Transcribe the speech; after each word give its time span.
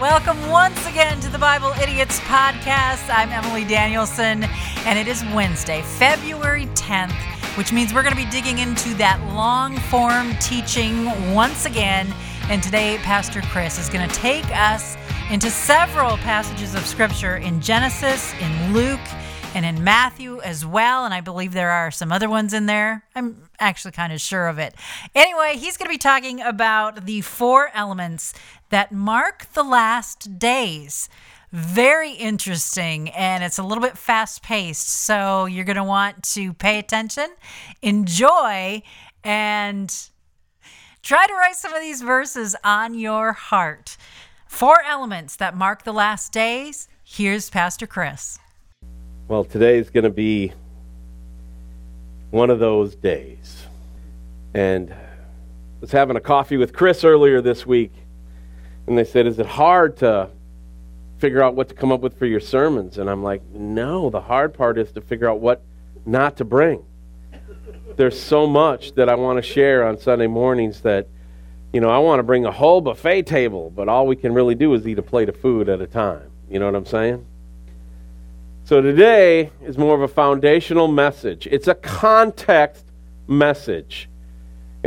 Welcome 0.00 0.48
once 0.48 0.86
again 0.86 1.18
to 1.22 1.28
the 1.28 1.40
Bible 1.40 1.72
Idiots 1.82 2.20
podcast. 2.20 3.12
I'm 3.12 3.30
Emily 3.30 3.64
Danielson, 3.64 4.44
and 4.84 4.96
it 4.96 5.08
is 5.08 5.24
Wednesday, 5.34 5.82
February 5.82 6.66
10th, 6.66 7.16
which 7.56 7.72
means 7.72 7.92
we're 7.92 8.04
going 8.04 8.14
to 8.14 8.24
be 8.24 8.30
digging 8.30 8.58
into 8.58 8.94
that 8.94 9.20
long 9.34 9.76
form 9.76 10.36
teaching 10.40 11.06
once 11.34 11.66
again. 11.66 12.14
And 12.44 12.62
today, 12.62 12.98
Pastor 12.98 13.40
Chris 13.50 13.76
is 13.76 13.88
going 13.88 14.08
to 14.08 14.14
take 14.14 14.46
us 14.56 14.96
into 15.32 15.50
several 15.50 16.16
passages 16.18 16.76
of 16.76 16.86
Scripture 16.86 17.36
in 17.38 17.60
Genesis, 17.60 18.32
in 18.40 18.72
Luke, 18.72 19.00
and 19.54 19.66
in 19.66 19.82
Matthew 19.82 20.40
as 20.42 20.64
well. 20.64 21.04
And 21.04 21.12
I 21.12 21.20
believe 21.20 21.52
there 21.52 21.70
are 21.70 21.90
some 21.90 22.12
other 22.12 22.28
ones 22.28 22.54
in 22.54 22.66
there. 22.66 23.04
I'm 23.16 23.48
actually 23.58 23.92
kind 23.92 24.12
of 24.12 24.20
sure 24.20 24.46
of 24.46 24.58
it. 24.58 24.74
Anyway, 25.14 25.56
he's 25.56 25.76
going 25.76 25.86
to 25.86 25.92
be 25.92 25.98
talking 25.98 26.40
about 26.40 27.06
the 27.06 27.20
four 27.22 27.70
elements 27.74 28.34
that 28.70 28.92
mark 28.92 29.46
the 29.54 29.62
last 29.62 30.38
days. 30.38 31.08
Very 31.50 32.12
interesting, 32.12 33.08
and 33.10 33.42
it's 33.42 33.58
a 33.58 33.62
little 33.62 33.82
bit 33.82 33.96
fast 33.96 34.42
paced. 34.42 34.88
So 34.88 35.46
you're 35.46 35.64
going 35.64 35.76
to 35.76 35.84
want 35.84 36.22
to 36.34 36.52
pay 36.52 36.78
attention, 36.78 37.28
enjoy, 37.80 38.82
and 39.24 40.10
try 41.02 41.26
to 41.26 41.32
write 41.32 41.56
some 41.56 41.72
of 41.72 41.80
these 41.80 42.02
verses 42.02 42.54
on 42.62 42.94
your 42.94 43.32
heart. 43.32 43.96
Four 44.46 44.82
elements 44.82 45.36
that 45.36 45.56
mark 45.56 45.84
the 45.84 45.92
last 45.92 46.32
days. 46.32 46.88
Here's 47.02 47.48
Pastor 47.48 47.86
Chris. 47.86 48.38
Well, 49.28 49.44
today 49.44 49.78
is 49.78 49.88
going 49.88 50.04
to 50.04 50.10
be 50.10 50.52
one 52.30 52.50
of 52.50 52.58
those 52.58 52.94
days. 52.94 53.64
And 54.52 54.92
I 54.92 55.80
was 55.80 55.92
having 55.92 56.16
a 56.16 56.20
coffee 56.20 56.56
with 56.56 56.74
Chris 56.74 57.04
earlier 57.04 57.40
this 57.40 57.66
week, 57.66 57.92
and 58.88 58.96
they 58.96 59.04
said, 59.04 59.26
Is 59.26 59.38
it 59.38 59.46
hard 59.46 59.98
to 59.98 60.30
figure 61.18 61.42
out 61.42 61.54
what 61.54 61.68
to 61.68 61.74
come 61.74 61.92
up 61.92 62.00
with 62.00 62.18
for 62.18 62.26
your 62.26 62.40
sermons? 62.40 62.98
And 62.98 63.08
I'm 63.08 63.22
like, 63.22 63.42
No, 63.52 64.10
the 64.10 64.20
hard 64.20 64.54
part 64.54 64.78
is 64.78 64.90
to 64.92 65.00
figure 65.00 65.28
out 65.28 65.40
what 65.40 65.62
not 66.06 66.36
to 66.38 66.44
bring. 66.44 66.84
There's 67.96 68.20
so 68.20 68.46
much 68.46 68.94
that 68.94 69.08
I 69.08 69.14
want 69.16 69.36
to 69.36 69.42
share 69.42 69.86
on 69.86 69.98
Sunday 69.98 70.26
mornings 70.26 70.80
that, 70.82 71.08
you 71.72 71.80
know, 71.80 71.90
I 71.90 71.98
want 71.98 72.20
to 72.20 72.22
bring 72.22 72.46
a 72.46 72.52
whole 72.52 72.80
buffet 72.80 73.22
table, 73.22 73.70
but 73.70 73.88
all 73.88 74.06
we 74.06 74.16
can 74.16 74.32
really 74.32 74.54
do 74.54 74.72
is 74.74 74.86
eat 74.86 74.98
a 74.98 75.02
plate 75.02 75.28
of 75.28 75.36
food 75.36 75.68
at 75.68 75.80
a 75.80 75.86
time. 75.86 76.30
You 76.48 76.58
know 76.58 76.66
what 76.66 76.76
I'm 76.76 76.86
saying? 76.86 77.26
So 78.64 78.80
today 78.80 79.50
is 79.64 79.76
more 79.76 79.94
of 79.94 80.02
a 80.02 80.08
foundational 80.08 80.88
message. 80.88 81.48
It's 81.50 81.68
a 81.68 81.74
context 81.74 82.84
message. 83.26 84.08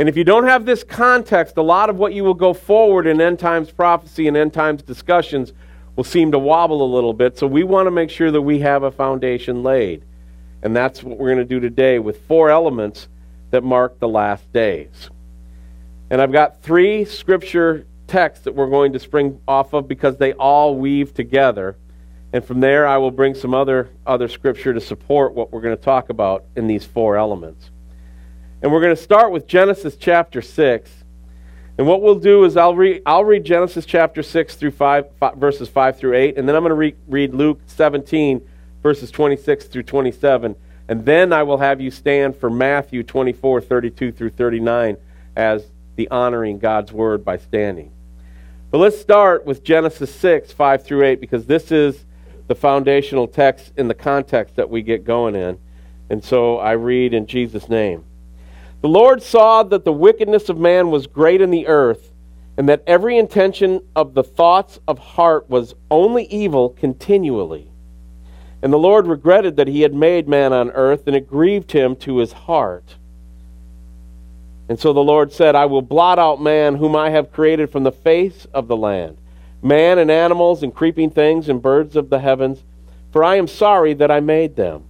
And 0.02 0.08
if 0.08 0.16
you 0.16 0.24
don't 0.24 0.48
have 0.48 0.66
this 0.66 0.82
context, 0.82 1.56
a 1.58 1.62
lot 1.62 1.88
of 1.88 1.94
what 1.94 2.12
you 2.12 2.24
will 2.24 2.34
go 2.34 2.52
forward 2.52 3.06
in 3.06 3.20
end 3.20 3.38
times 3.38 3.70
prophecy 3.70 4.26
and 4.26 4.36
end 4.36 4.52
times 4.52 4.82
discussions 4.82 5.52
will 5.94 6.02
seem 6.02 6.32
to 6.32 6.40
wobble 6.40 6.82
a 6.82 6.90
little 6.92 7.14
bit. 7.14 7.38
So 7.38 7.46
we 7.46 7.62
want 7.62 7.86
to 7.86 7.92
make 7.92 8.10
sure 8.10 8.32
that 8.32 8.42
we 8.42 8.58
have 8.58 8.82
a 8.82 8.90
foundation 8.90 9.62
laid. 9.62 10.04
And 10.64 10.74
that's 10.74 11.04
what 11.04 11.18
we're 11.18 11.28
going 11.28 11.38
to 11.38 11.44
do 11.44 11.60
today 11.60 12.00
with 12.00 12.20
four 12.26 12.50
elements 12.50 13.06
that 13.52 13.62
mark 13.62 14.00
the 14.00 14.08
last 14.08 14.52
days. 14.52 15.08
And 16.10 16.20
I've 16.20 16.32
got 16.32 16.60
three 16.62 17.04
scripture 17.04 17.86
texts 18.08 18.44
that 18.46 18.56
we're 18.56 18.70
going 18.70 18.94
to 18.94 18.98
spring 18.98 19.40
off 19.46 19.72
of 19.72 19.86
because 19.86 20.16
they 20.16 20.32
all 20.32 20.74
weave 20.74 21.14
together. 21.14 21.76
And 22.32 22.44
from 22.44 22.58
there, 22.58 22.88
I 22.88 22.96
will 22.96 23.12
bring 23.12 23.36
some 23.36 23.54
other, 23.54 23.88
other 24.04 24.26
scripture 24.26 24.74
to 24.74 24.80
support 24.80 25.32
what 25.32 25.52
we're 25.52 25.60
going 25.60 25.76
to 25.76 25.84
talk 25.84 26.08
about 26.08 26.44
in 26.56 26.66
these 26.66 26.84
four 26.84 27.16
elements. 27.16 27.70
And 28.62 28.70
we're 28.70 28.80
going 28.80 28.94
to 28.94 29.02
start 29.02 29.32
with 29.32 29.48
Genesis 29.48 29.96
chapter 29.96 30.40
6. 30.40 30.90
And 31.78 31.86
what 31.86 32.00
we'll 32.00 32.14
do 32.14 32.44
is 32.44 32.56
I'll 32.56 32.76
read, 32.76 33.02
I'll 33.04 33.24
read 33.24 33.44
Genesis 33.44 33.84
chapter 33.84 34.22
6 34.22 34.54
through 34.54 34.70
5, 34.70 35.06
5 35.18 35.36
verses 35.36 35.68
5 35.68 35.98
through 35.98 36.14
8, 36.14 36.38
and 36.38 36.48
then 36.48 36.54
I'm 36.54 36.62
going 36.62 36.70
to 36.70 36.76
re- 36.76 36.94
read 37.08 37.34
Luke 37.34 37.60
17, 37.66 38.40
verses 38.80 39.10
26 39.10 39.64
through 39.64 39.82
27. 39.82 40.54
And 40.88 41.04
then 41.04 41.32
I 41.32 41.42
will 41.42 41.58
have 41.58 41.80
you 41.80 41.90
stand 41.90 42.36
for 42.36 42.50
Matthew 42.50 43.02
24, 43.02 43.62
32 43.62 44.12
through 44.12 44.30
39 44.30 44.96
as 45.34 45.66
the 45.96 46.08
honoring 46.10 46.60
God's 46.60 46.92
word 46.92 47.24
by 47.24 47.38
standing. 47.38 47.90
But 48.70 48.78
let's 48.78 49.00
start 49.00 49.44
with 49.44 49.64
Genesis 49.64 50.14
6, 50.14 50.52
5 50.52 50.84
through 50.84 51.04
8, 51.04 51.20
because 51.20 51.46
this 51.46 51.72
is 51.72 52.04
the 52.46 52.54
foundational 52.54 53.26
text 53.26 53.72
in 53.76 53.88
the 53.88 53.94
context 53.94 54.54
that 54.54 54.70
we 54.70 54.82
get 54.82 55.04
going 55.04 55.34
in. 55.34 55.58
And 56.10 56.22
so 56.22 56.58
I 56.58 56.72
read 56.72 57.12
in 57.12 57.26
Jesus' 57.26 57.68
name. 57.68 58.04
The 58.82 58.88
Lord 58.88 59.22
saw 59.22 59.62
that 59.62 59.84
the 59.84 59.92
wickedness 59.92 60.48
of 60.48 60.58
man 60.58 60.90
was 60.90 61.06
great 61.06 61.40
in 61.40 61.50
the 61.50 61.68
earth, 61.68 62.12
and 62.56 62.68
that 62.68 62.82
every 62.86 63.16
intention 63.16 63.80
of 63.94 64.14
the 64.14 64.24
thoughts 64.24 64.80
of 64.86 64.98
heart 64.98 65.48
was 65.48 65.74
only 65.88 66.24
evil 66.24 66.70
continually. 66.70 67.70
And 68.60 68.72
the 68.72 68.78
Lord 68.78 69.06
regretted 69.06 69.56
that 69.56 69.68
he 69.68 69.82
had 69.82 69.94
made 69.94 70.28
man 70.28 70.52
on 70.52 70.70
earth, 70.72 71.06
and 71.06 71.14
it 71.14 71.28
grieved 71.28 71.70
him 71.70 71.94
to 71.96 72.18
his 72.18 72.32
heart. 72.32 72.96
And 74.68 74.78
so 74.78 74.92
the 74.92 75.00
Lord 75.00 75.32
said, 75.32 75.54
I 75.54 75.66
will 75.66 75.82
blot 75.82 76.18
out 76.18 76.40
man 76.40 76.74
whom 76.74 76.96
I 76.96 77.10
have 77.10 77.32
created 77.32 77.70
from 77.70 77.84
the 77.84 77.92
face 77.92 78.46
of 78.52 78.68
the 78.68 78.76
land 78.76 79.18
man 79.62 79.98
and 79.98 80.10
animals 80.10 80.64
and 80.64 80.74
creeping 80.74 81.08
things 81.08 81.48
and 81.48 81.62
birds 81.62 81.94
of 81.94 82.10
the 82.10 82.18
heavens, 82.18 82.64
for 83.12 83.22
I 83.22 83.36
am 83.36 83.46
sorry 83.46 83.94
that 83.94 84.10
I 84.10 84.18
made 84.18 84.56
them. 84.56 84.82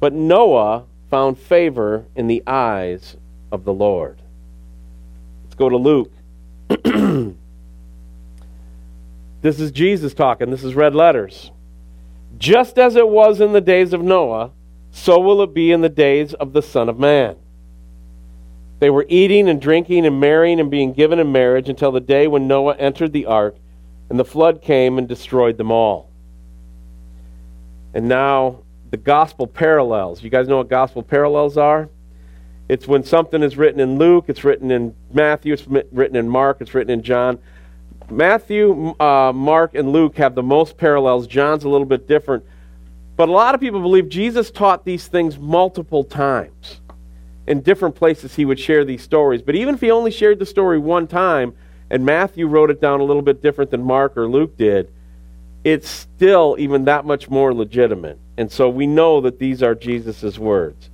But 0.00 0.14
Noah 0.14 0.86
found 1.10 1.38
favor 1.38 2.06
in 2.14 2.28
the 2.28 2.42
eyes 2.46 3.16
of 3.50 3.64
the 3.64 3.72
Lord. 3.72 4.22
Let's 5.44 5.56
go 5.56 5.68
to 5.68 5.76
Luke. 5.76 6.12
this 9.42 9.58
is 9.58 9.72
Jesus 9.72 10.14
talking. 10.14 10.50
This 10.50 10.62
is 10.62 10.74
red 10.74 10.94
letters. 10.94 11.50
Just 12.38 12.78
as 12.78 12.94
it 12.94 13.08
was 13.08 13.40
in 13.40 13.52
the 13.52 13.60
days 13.60 13.92
of 13.92 14.02
Noah, 14.02 14.52
so 14.92 15.18
will 15.18 15.42
it 15.42 15.52
be 15.52 15.72
in 15.72 15.80
the 15.80 15.88
days 15.88 16.32
of 16.34 16.52
the 16.52 16.62
Son 16.62 16.88
of 16.88 16.98
Man. 16.98 17.36
They 18.78 18.88
were 18.90 19.04
eating 19.08 19.48
and 19.48 19.60
drinking 19.60 20.06
and 20.06 20.20
marrying 20.20 20.58
and 20.58 20.70
being 20.70 20.92
given 20.92 21.18
in 21.18 21.32
marriage 21.32 21.68
until 21.68 21.92
the 21.92 22.00
day 22.00 22.28
when 22.28 22.48
Noah 22.48 22.76
entered 22.76 23.12
the 23.12 23.26
ark 23.26 23.56
and 24.08 24.18
the 24.18 24.24
flood 24.24 24.62
came 24.62 24.96
and 24.96 25.06
destroyed 25.06 25.58
them 25.58 25.70
all. 25.70 26.10
And 27.92 28.08
now 28.08 28.60
the 28.90 28.96
gospel 28.96 29.46
parallels. 29.46 30.22
You 30.22 30.30
guys 30.30 30.48
know 30.48 30.58
what 30.58 30.68
gospel 30.68 31.02
parallels 31.02 31.56
are? 31.56 31.88
It's 32.68 32.86
when 32.86 33.02
something 33.02 33.42
is 33.42 33.56
written 33.56 33.80
in 33.80 33.98
Luke, 33.98 34.26
it's 34.28 34.44
written 34.44 34.70
in 34.70 34.94
Matthew, 35.12 35.52
it's 35.52 35.66
written 35.66 36.16
in 36.16 36.28
Mark, 36.28 36.58
it's 36.60 36.74
written 36.74 36.92
in 36.92 37.02
John. 37.02 37.38
Matthew, 38.08 38.94
uh, 39.00 39.32
Mark, 39.32 39.74
and 39.74 39.92
Luke 39.92 40.16
have 40.16 40.34
the 40.34 40.42
most 40.42 40.76
parallels. 40.76 41.26
John's 41.26 41.64
a 41.64 41.68
little 41.68 41.86
bit 41.86 42.06
different. 42.08 42.44
But 43.16 43.28
a 43.28 43.32
lot 43.32 43.54
of 43.54 43.60
people 43.60 43.80
believe 43.80 44.08
Jesus 44.08 44.50
taught 44.50 44.84
these 44.84 45.06
things 45.06 45.38
multiple 45.38 46.04
times 46.04 46.80
in 47.46 47.60
different 47.60 47.94
places 47.94 48.34
he 48.34 48.44
would 48.44 48.58
share 48.58 48.84
these 48.84 49.02
stories. 49.02 49.42
But 49.42 49.56
even 49.56 49.74
if 49.74 49.80
he 49.80 49.90
only 49.90 50.10
shared 50.10 50.38
the 50.38 50.46
story 50.46 50.78
one 50.78 51.06
time, 51.06 51.54
and 51.90 52.04
Matthew 52.04 52.46
wrote 52.46 52.70
it 52.70 52.80
down 52.80 53.00
a 53.00 53.04
little 53.04 53.22
bit 53.22 53.42
different 53.42 53.70
than 53.70 53.82
Mark 53.82 54.16
or 54.16 54.28
Luke 54.28 54.56
did, 54.56 54.92
it's 55.64 55.88
still 55.88 56.56
even 56.58 56.84
that 56.84 57.04
much 57.04 57.28
more 57.28 57.52
legitimate. 57.52 58.18
And 58.40 58.50
so 58.50 58.70
we 58.70 58.86
know 58.86 59.20
that 59.20 59.38
these 59.38 59.62
are 59.62 59.74
Jesus' 59.74 60.38
words. 60.38 60.88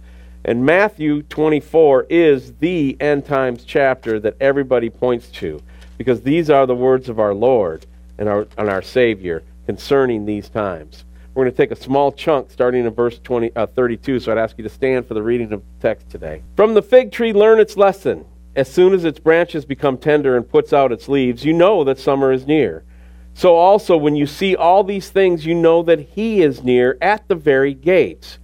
And 0.45 0.67
Matthew 0.67 1.23
24 1.23 2.09
is 2.11 2.53
the 2.55 2.97
end 2.99 3.25
times 3.25 3.63
chapter 3.65 4.19
that 4.19 4.35
everybody 4.41 4.91
points 4.91 5.29
to 5.29 5.63
because 5.97 6.23
these 6.23 6.51
are 6.51 6.67
the 6.67 6.75
words 6.75 7.09
of 7.09 7.21
our 7.21 7.33
Lord 7.33 7.87
and 8.19 8.29
our, 8.29 8.49
and 8.59 8.69
our 8.69 8.83
Savior 8.83 9.45
concerning 9.65 10.27
these 10.27 10.49
times. 10.49 11.05
We're 11.35 11.45
going 11.45 11.53
to 11.53 11.57
take 11.57 11.71
a 11.71 11.81
small 11.81 12.11
chunk 12.11 12.51
starting 12.51 12.85
in 12.85 12.93
verse 12.93 13.21
20, 13.21 13.55
uh, 13.55 13.67
32, 13.67 14.19
so 14.19 14.33
I'd 14.33 14.39
ask 14.39 14.59
you 14.59 14.65
to 14.65 14.69
stand 14.69 15.07
for 15.07 15.15
the 15.15 15.23
reading 15.23 15.53
of 15.53 15.61
the 15.61 15.89
text 15.89 16.11
today. 16.11 16.43
From 16.57 16.75
the 16.75 16.83
fig 16.83 17.13
tree, 17.13 17.33
learn 17.33 17.61
its 17.61 17.77
lesson. 17.77 18.25
As 18.57 18.69
soon 18.69 18.93
as 18.93 19.05
its 19.05 19.21
branches 19.21 19.65
become 19.65 19.99
tender 19.99 20.37
and 20.37 20.49
puts 20.49 20.73
out 20.73 20.91
its 20.91 21.09
leaves, 21.09 21.45
you 21.45 21.53
know 21.53 21.85
that 21.85 22.01
summer 22.01 22.33
is 22.33 22.45
near. 22.45 22.83
So 23.37 23.55
also, 23.55 23.99
when 23.99 24.17
you 24.17 24.25
see 24.25 24.57
all 24.57 24.83
these 24.83 25.11
things, 25.11 25.45
you 25.45 25.55
know 25.55 25.83
that 25.83 26.01
he 26.01 26.41
is 26.41 26.65
near 26.65 26.97
at 27.03 27.29
the 27.29 27.35
very 27.35 27.75
gates. 27.75 28.39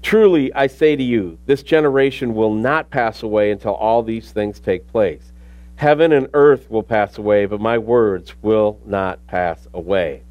Truly, 0.00 0.50
I 0.54 0.68
say 0.68 0.96
to 0.96 1.02
you, 1.02 1.36
this 1.44 1.62
generation 1.62 2.34
will 2.34 2.54
not 2.54 2.88
pass 2.88 3.22
away 3.22 3.50
until 3.50 3.74
all 3.74 4.02
these 4.02 4.32
things 4.32 4.58
take 4.58 4.90
place. 4.90 5.32
Heaven 5.76 6.12
and 6.12 6.28
earth 6.32 6.70
will 6.70 6.82
pass 6.82 7.18
away, 7.18 7.44
but 7.44 7.60
my 7.60 7.76
words 7.76 8.34
will 8.40 8.80
not 8.86 9.24
pass 9.26 9.68
away. 9.74 10.22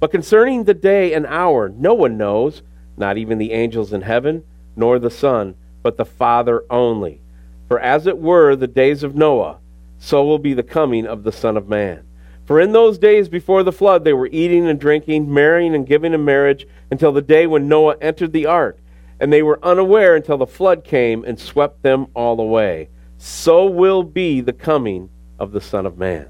But 0.00 0.10
concerning 0.10 0.64
the 0.64 0.74
day 0.74 1.14
and 1.14 1.24
hour, 1.24 1.70
no 1.70 1.94
one 1.94 2.18
knows, 2.18 2.60
not 2.98 3.16
even 3.16 3.38
the 3.38 3.52
angels 3.52 3.94
in 3.94 4.02
heaven, 4.02 4.44
nor 4.76 4.98
the 4.98 5.08
Son, 5.08 5.54
but 5.82 5.96
the 5.96 6.04
Father 6.04 6.62
only. 6.68 7.22
For 7.68 7.80
as 7.80 8.06
it 8.06 8.18
were 8.18 8.54
the 8.54 8.66
days 8.66 9.02
of 9.02 9.14
Noah, 9.14 9.60
so 9.98 10.26
will 10.26 10.38
be 10.38 10.52
the 10.52 10.62
coming 10.62 11.06
of 11.06 11.22
the 11.22 11.32
Son 11.32 11.56
of 11.56 11.70
Man. 11.70 12.04
For 12.50 12.60
in 12.60 12.72
those 12.72 12.98
days 12.98 13.28
before 13.28 13.62
the 13.62 13.70
flood, 13.70 14.02
they 14.02 14.12
were 14.12 14.28
eating 14.32 14.66
and 14.66 14.80
drinking, 14.80 15.32
marrying 15.32 15.72
and 15.72 15.86
giving 15.86 16.12
in 16.12 16.24
marriage, 16.24 16.66
until 16.90 17.12
the 17.12 17.22
day 17.22 17.46
when 17.46 17.68
Noah 17.68 17.96
entered 18.00 18.32
the 18.32 18.46
ark. 18.46 18.76
And 19.20 19.32
they 19.32 19.40
were 19.40 19.64
unaware 19.64 20.16
until 20.16 20.36
the 20.36 20.48
flood 20.48 20.82
came 20.82 21.22
and 21.22 21.38
swept 21.38 21.84
them 21.84 22.08
all 22.12 22.40
away. 22.40 22.88
So 23.18 23.66
will 23.66 24.02
be 24.02 24.40
the 24.40 24.52
coming 24.52 25.10
of 25.38 25.52
the 25.52 25.60
Son 25.60 25.86
of 25.86 25.96
Man. 25.96 26.28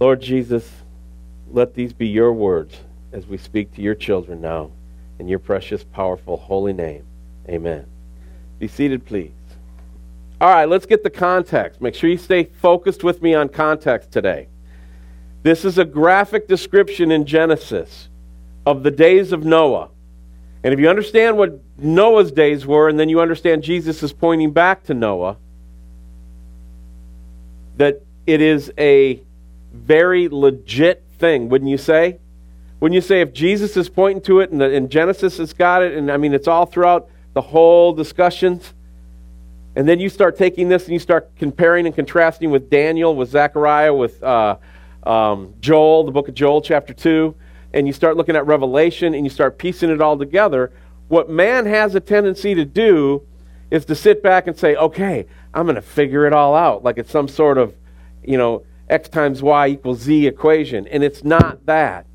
Lord 0.00 0.20
Jesus, 0.20 0.68
let 1.52 1.74
these 1.74 1.92
be 1.92 2.08
your 2.08 2.32
words 2.32 2.76
as 3.12 3.24
we 3.28 3.38
speak 3.38 3.72
to 3.76 3.82
your 3.82 3.94
children 3.94 4.40
now. 4.40 4.72
In 5.20 5.28
your 5.28 5.38
precious, 5.38 5.84
powerful, 5.84 6.36
holy 6.36 6.72
name. 6.72 7.04
Amen. 7.48 7.86
Be 8.58 8.66
seated, 8.66 9.06
please. 9.06 9.30
All 10.40 10.52
right, 10.52 10.68
let's 10.68 10.86
get 10.86 11.04
the 11.04 11.10
context. 11.10 11.80
Make 11.80 11.94
sure 11.94 12.10
you 12.10 12.18
stay 12.18 12.42
focused 12.42 13.04
with 13.04 13.22
me 13.22 13.32
on 13.32 13.48
context 13.48 14.10
today. 14.10 14.48
This 15.42 15.64
is 15.64 15.78
a 15.78 15.84
graphic 15.84 16.46
description 16.46 17.10
in 17.10 17.26
Genesis 17.26 18.08
of 18.64 18.82
the 18.82 18.90
days 18.90 19.32
of 19.32 19.44
Noah. 19.44 19.88
And 20.62 20.72
if 20.72 20.78
you 20.78 20.88
understand 20.88 21.36
what 21.36 21.60
Noah's 21.76 22.30
days 22.30 22.64
were, 22.64 22.88
and 22.88 22.98
then 22.98 23.08
you 23.08 23.20
understand 23.20 23.64
Jesus 23.64 24.02
is 24.02 24.12
pointing 24.12 24.52
back 24.52 24.84
to 24.84 24.94
Noah, 24.94 25.36
that 27.76 28.02
it 28.26 28.40
is 28.40 28.72
a 28.78 29.20
very 29.72 30.28
legit 30.28 31.02
thing, 31.18 31.48
wouldn't 31.48 31.70
you 31.70 31.78
say? 31.78 32.18
Wouldn't 32.78 32.94
you 32.94 33.00
say 33.00 33.20
if 33.20 33.32
Jesus 33.32 33.76
is 33.76 33.88
pointing 33.88 34.22
to 34.22 34.40
it 34.40 34.50
and, 34.50 34.60
the, 34.60 34.72
and 34.72 34.90
Genesis 34.90 35.38
has 35.38 35.52
got 35.52 35.82
it, 35.82 35.96
and 35.96 36.10
I 36.10 36.16
mean, 36.16 36.34
it's 36.34 36.46
all 36.46 36.66
throughout 36.66 37.08
the 37.32 37.40
whole 37.40 37.92
discussions, 37.92 38.74
and 39.74 39.88
then 39.88 39.98
you 39.98 40.08
start 40.08 40.36
taking 40.36 40.68
this 40.68 40.84
and 40.84 40.92
you 40.92 40.98
start 40.98 41.34
comparing 41.36 41.86
and 41.86 41.94
contrasting 41.94 42.50
with 42.50 42.70
Daniel, 42.70 43.16
with 43.16 43.30
Zechariah, 43.30 43.94
with 43.94 44.22
uh, 44.22 44.56
um, 45.04 45.54
Joel, 45.60 46.04
the 46.04 46.12
book 46.12 46.28
of 46.28 46.34
Joel, 46.34 46.60
chapter 46.62 46.92
2, 46.92 47.34
and 47.72 47.86
you 47.86 47.92
start 47.92 48.16
looking 48.16 48.36
at 48.36 48.46
Revelation 48.46 49.14
and 49.14 49.24
you 49.24 49.30
start 49.30 49.58
piecing 49.58 49.90
it 49.90 50.00
all 50.00 50.18
together, 50.18 50.72
what 51.08 51.28
man 51.28 51.66
has 51.66 51.94
a 51.94 52.00
tendency 52.00 52.54
to 52.54 52.64
do 52.64 53.26
is 53.70 53.84
to 53.86 53.94
sit 53.94 54.22
back 54.22 54.46
and 54.46 54.56
say, 54.56 54.76
okay, 54.76 55.26
I'm 55.54 55.64
going 55.66 55.76
to 55.76 55.82
figure 55.82 56.26
it 56.26 56.32
all 56.32 56.54
out, 56.54 56.84
like 56.84 56.98
it's 56.98 57.10
some 57.10 57.28
sort 57.28 57.58
of, 57.58 57.74
you 58.22 58.36
know, 58.36 58.64
x 58.88 59.08
times 59.08 59.42
y 59.42 59.68
equals 59.68 60.00
z 60.00 60.26
equation. 60.26 60.86
And 60.88 61.02
it's 61.02 61.24
not 61.24 61.64
that. 61.66 62.06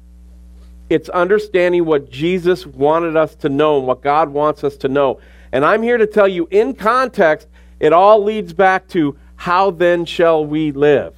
It's 0.90 1.10
understanding 1.10 1.86
what 1.86 2.10
Jesus 2.10 2.66
wanted 2.66 3.18
us 3.18 3.36
to 3.36 3.50
know 3.50 3.78
and 3.80 3.88
what 3.88 4.02
God 4.02 4.30
wants 4.30 4.64
us 4.64 4.78
to 4.78 4.88
know. 4.88 5.20
And 5.52 5.66
I'm 5.66 5.84
here 5.84 5.98
to 5.98 6.08
tell 6.08 6.28
you, 6.28 6.48
in 6.52 6.74
context, 6.76 7.48
it 7.80 7.94
all 7.94 8.24
leads 8.24 8.54
back 8.54 8.88
to 8.90 9.18
how 9.36 9.72
then 9.72 10.06
shall 10.06 10.46
we 10.46 10.72
live? 10.72 11.16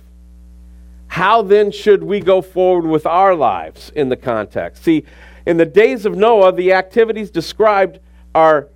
How 1.10 1.42
then 1.42 1.72
should 1.72 2.04
we 2.04 2.20
go 2.20 2.42
forward 2.42 2.88
with 2.88 3.06
our 3.06 3.36
lives 3.36 3.92
in 3.96 4.10
the 4.10 4.16
context? 4.16 4.84
See, 4.84 5.04
in 5.46 5.58
the 5.58 5.66
days 5.66 6.06
of 6.06 6.16
Noah, 6.16 6.54
the 6.54 6.74
activities 6.74 7.32
described 7.32 8.00
are 8.34 8.70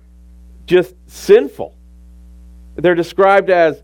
just 0.66 0.94
sinful. 1.06 1.74
They're 2.76 2.96
described 2.96 3.50
as, 3.50 3.82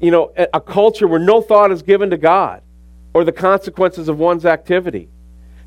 you 0.00 0.12
know, 0.12 0.32
a 0.36 0.60
culture 0.60 1.08
where 1.08 1.18
no 1.18 1.42
thought 1.42 1.72
is 1.72 1.82
given 1.82 2.10
to 2.10 2.16
God 2.16 2.62
or 3.12 3.24
the 3.24 3.32
consequences 3.32 4.08
of 4.08 4.18
one's 4.18 4.46
activity. 4.46 5.08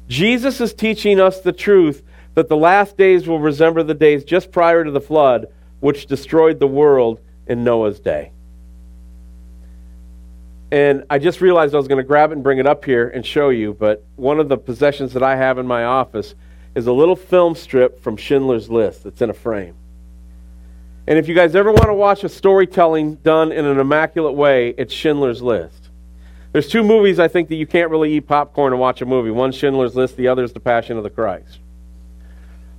Jesus 0.07 0.61
is 0.61 0.73
teaching 0.73 1.19
us 1.19 1.41
the 1.41 1.51
truth 1.51 2.03
that 2.35 2.47
the 2.47 2.57
last 2.57 2.97
days 2.97 3.27
will 3.27 3.39
resemble 3.39 3.83
the 3.83 3.93
days 3.93 4.23
just 4.23 4.51
prior 4.51 4.85
to 4.85 4.91
the 4.91 5.01
flood, 5.01 5.47
which 5.81 6.05
destroyed 6.05 6.59
the 6.59 6.67
world 6.67 7.19
in 7.47 7.65
Noah's 7.65 7.99
day. 7.99 8.31
And 10.73 11.03
I 11.07 11.19
just 11.19 11.39
realized 11.39 11.75
I 11.75 11.77
was 11.77 11.87
going 11.87 11.99
to 11.99 12.03
grab 12.03 12.31
it 12.31 12.33
and 12.33 12.41
bring 12.41 12.57
it 12.57 12.65
up 12.65 12.83
here 12.83 13.07
and 13.07 13.23
show 13.23 13.49
you, 13.49 13.75
but 13.75 14.03
one 14.15 14.39
of 14.39 14.49
the 14.49 14.57
possessions 14.57 15.13
that 15.13 15.21
I 15.21 15.35
have 15.35 15.59
in 15.59 15.67
my 15.67 15.83
office 15.83 16.33
is 16.73 16.87
a 16.87 16.91
little 16.91 17.15
film 17.15 17.53
strip 17.53 18.01
from 18.01 18.17
Schindler's 18.17 18.71
List 18.71 19.03
that's 19.03 19.21
in 19.21 19.29
a 19.29 19.35
frame. 19.35 19.75
And 21.05 21.19
if 21.19 21.27
you 21.27 21.35
guys 21.35 21.55
ever 21.55 21.71
want 21.71 21.85
to 21.85 21.93
watch 21.93 22.23
a 22.23 22.29
storytelling 22.29 23.17
done 23.17 23.51
in 23.51 23.65
an 23.65 23.79
immaculate 23.79 24.33
way, 24.33 24.73
it's 24.75 24.91
Schindler's 24.91 25.43
List. 25.43 25.89
There's 26.53 26.67
two 26.67 26.81
movies 26.81 27.19
I 27.19 27.27
think 27.27 27.49
that 27.49 27.55
you 27.55 27.67
can't 27.67 27.91
really 27.91 28.11
eat 28.13 28.21
popcorn 28.21 28.73
and 28.73 28.79
watch 28.79 28.99
a 29.03 29.05
movie. 29.05 29.29
One's 29.29 29.53
Schindler's 29.53 29.95
List, 29.95 30.17
the 30.17 30.27
other 30.27 30.43
is 30.43 30.53
The 30.53 30.59
Passion 30.59 30.97
of 30.97 31.03
the 31.03 31.11
Christ. 31.11 31.59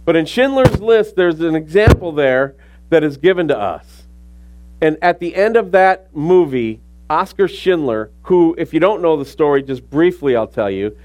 But 0.04 0.16
in 0.16 0.26
Schindler's 0.26 0.80
List, 0.80 1.14
there's 1.14 1.38
an 1.38 1.54
example 1.54 2.10
there 2.10 2.56
that 2.90 3.04
is 3.04 3.18
given 3.18 3.46
to 3.46 3.56
us. 3.56 4.02
And 4.80 4.98
at 5.00 5.20
the 5.20 5.36
end 5.36 5.56
of 5.56 5.70
that 5.70 6.08
movie, 6.12 6.80
Oskar 7.10 7.48
Schindler, 7.48 8.10
who, 8.22 8.54
if 8.56 8.72
you 8.72 8.80
don't 8.80 9.02
know 9.02 9.16
the 9.16 9.24
story, 9.24 9.62
just 9.62 9.88
briefly 9.90 10.36
I'll 10.36 10.46
tell 10.46 10.70
you, 10.70 10.96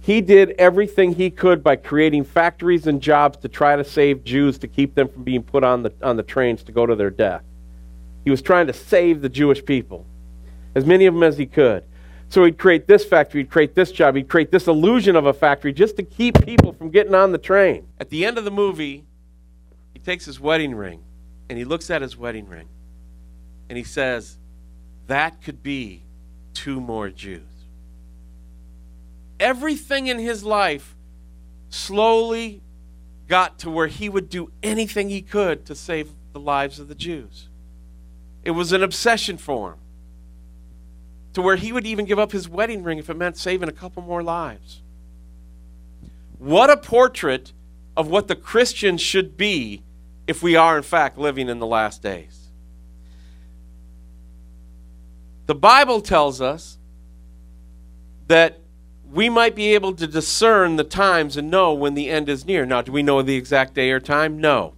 he 0.00 0.20
did 0.20 0.50
everything 0.52 1.14
he 1.14 1.30
could 1.30 1.64
by 1.64 1.76
creating 1.76 2.24
factories 2.24 2.86
and 2.86 3.00
jobs 3.00 3.38
to 3.38 3.48
try 3.48 3.76
to 3.76 3.84
save 3.84 4.24
Jews 4.24 4.58
to 4.58 4.68
keep 4.68 4.94
them 4.94 5.08
from 5.08 5.24
being 5.24 5.42
put 5.42 5.64
on 5.64 5.82
the, 5.82 5.92
on 6.02 6.16
the 6.16 6.22
trains 6.22 6.62
to 6.64 6.72
go 6.72 6.86
to 6.86 6.94
their 6.94 7.10
death. 7.10 7.42
He 8.24 8.30
was 8.30 8.42
trying 8.42 8.66
to 8.68 8.72
save 8.72 9.22
the 9.22 9.28
Jewish 9.28 9.64
people, 9.64 10.06
as 10.74 10.84
many 10.84 11.06
of 11.06 11.14
them 11.14 11.22
as 11.22 11.38
he 11.38 11.46
could. 11.46 11.84
So 12.28 12.44
he'd 12.44 12.58
create 12.58 12.86
this 12.88 13.04
factory, 13.04 13.42
he'd 13.42 13.50
create 13.50 13.74
this 13.74 13.92
job, 13.92 14.16
he'd 14.16 14.28
create 14.28 14.50
this 14.50 14.66
illusion 14.66 15.14
of 15.14 15.26
a 15.26 15.32
factory 15.32 15.72
just 15.72 15.96
to 15.96 16.02
keep 16.02 16.44
people 16.44 16.72
from 16.72 16.90
getting 16.90 17.14
on 17.14 17.32
the 17.32 17.38
train. 17.38 17.86
At 18.00 18.10
the 18.10 18.24
end 18.24 18.36
of 18.36 18.44
the 18.44 18.50
movie, 18.50 19.04
he 19.92 20.00
takes 20.00 20.24
his 20.24 20.40
wedding 20.40 20.74
ring 20.74 21.02
and 21.48 21.56
he 21.56 21.64
looks 21.64 21.88
at 21.88 22.02
his 22.02 22.16
wedding 22.16 22.48
ring 22.48 22.68
and 23.68 23.78
he 23.78 23.84
says, 23.84 24.38
That 25.06 25.42
could 25.42 25.62
be 25.62 26.02
two 26.54 26.80
more 26.80 27.10
Jews. 27.10 27.42
Everything 29.38 30.06
in 30.06 30.18
his 30.18 30.42
life 30.42 30.96
slowly 31.68 32.62
got 33.28 33.58
to 33.60 33.70
where 33.70 33.86
he 33.86 34.08
would 34.08 34.28
do 34.28 34.50
anything 34.62 35.08
he 35.08 35.22
could 35.22 35.66
to 35.66 35.74
save 35.74 36.10
the 36.32 36.40
lives 36.40 36.78
of 36.78 36.88
the 36.88 36.94
Jews. 36.94 37.48
It 38.42 38.52
was 38.52 38.72
an 38.72 38.82
obsession 38.82 39.36
for 39.36 39.72
him 39.72 39.78
to 41.34 41.42
where 41.42 41.56
he 41.56 41.72
would 41.72 41.86
even 41.86 42.06
give 42.06 42.18
up 42.18 42.32
his 42.32 42.48
wedding 42.48 42.82
ring 42.82 42.98
if 42.98 43.10
it 43.10 43.14
meant 43.14 43.36
saving 43.36 43.68
a 43.68 43.72
couple 43.72 44.02
more 44.02 44.22
lives. 44.22 44.80
What 46.38 46.70
a 46.70 46.76
portrait 46.76 47.52
of 47.96 48.08
what 48.08 48.28
the 48.28 48.36
Christian 48.36 48.96
should 48.96 49.36
be 49.36 49.82
if 50.26 50.42
we 50.42 50.56
are, 50.56 50.76
in 50.76 50.82
fact, 50.82 51.18
living 51.18 51.48
in 51.48 51.58
the 51.58 51.66
last 51.66 52.02
days. 52.02 52.45
The 55.46 55.54
Bible 55.54 56.00
tells 56.00 56.40
us 56.40 56.78
that 58.26 58.58
we 59.08 59.28
might 59.28 59.54
be 59.54 59.74
able 59.74 59.94
to 59.94 60.06
discern 60.06 60.76
the 60.76 60.84
times 60.84 61.36
and 61.36 61.50
know 61.50 61.72
when 61.72 61.94
the 61.94 62.10
end 62.10 62.28
is 62.28 62.44
near. 62.44 62.66
Now, 62.66 62.82
do 62.82 62.92
we 62.92 63.02
know 63.02 63.22
the 63.22 63.36
exact 63.36 63.74
day 63.74 63.90
or 63.90 64.00
time? 64.00 64.40
No. 64.40 64.74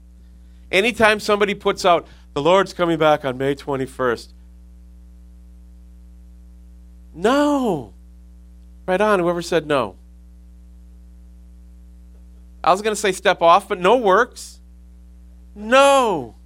Anytime 0.70 1.19
somebody 1.19 1.55
puts 1.55 1.85
out, 1.85 2.06
the 2.35 2.43
Lord's 2.43 2.75
coming 2.75 2.99
back 2.99 3.25
on 3.25 3.38
May 3.38 3.55
21st, 3.55 4.29
no. 7.14 7.94
Right 8.87 9.00
on, 9.00 9.19
whoever 9.19 9.43
said 9.43 9.66
no. 9.66 9.97
I 12.62 12.71
was 12.71 12.81
going 12.81 12.95
to 12.95 13.00
say 13.00 13.12
step 13.12 13.43
off, 13.43 13.69
but 13.69 13.81
no 13.81 13.97
works. 13.97 14.61
No. 15.54 16.37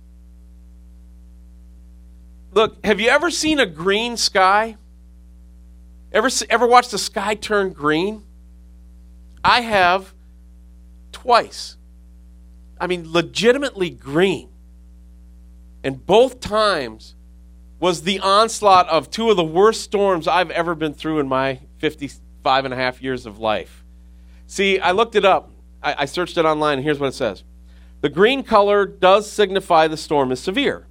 Look, 2.52 2.84
have 2.84 3.00
you 3.00 3.08
ever 3.08 3.30
seen 3.30 3.58
a 3.58 3.66
green 3.66 4.16
sky? 4.16 4.76
Ever, 6.12 6.28
ever 6.50 6.66
watched 6.66 6.90
the 6.90 6.98
sky 6.98 7.34
turn 7.34 7.72
green? 7.72 8.24
I 9.42 9.62
have 9.62 10.12
twice. 11.10 11.76
I 12.78 12.86
mean, 12.86 13.10
legitimately 13.10 13.90
green. 13.90 14.50
And 15.82 16.04
both 16.04 16.40
times 16.40 17.14
was 17.80 18.02
the 18.02 18.20
onslaught 18.20 18.88
of 18.88 19.10
two 19.10 19.30
of 19.30 19.36
the 19.36 19.44
worst 19.44 19.80
storms 19.80 20.28
I've 20.28 20.50
ever 20.50 20.74
been 20.74 20.94
through 20.94 21.18
in 21.20 21.28
my 21.28 21.60
55 21.78 22.64
and 22.66 22.74
a 22.74 22.76
half 22.76 23.02
years 23.02 23.26
of 23.26 23.38
life. 23.38 23.82
See, 24.46 24.78
I 24.78 24.92
looked 24.92 25.16
it 25.16 25.24
up. 25.24 25.50
I, 25.82 26.02
I 26.02 26.04
searched 26.04 26.36
it 26.36 26.44
online, 26.44 26.78
and 26.78 26.84
here's 26.84 26.98
what 26.98 27.08
it 27.08 27.14
says 27.14 27.42
The 28.02 28.08
green 28.10 28.44
color 28.44 28.86
does 28.86 29.30
signify 29.30 29.88
the 29.88 29.96
storm 29.96 30.30
is 30.30 30.38
severe. 30.38 30.86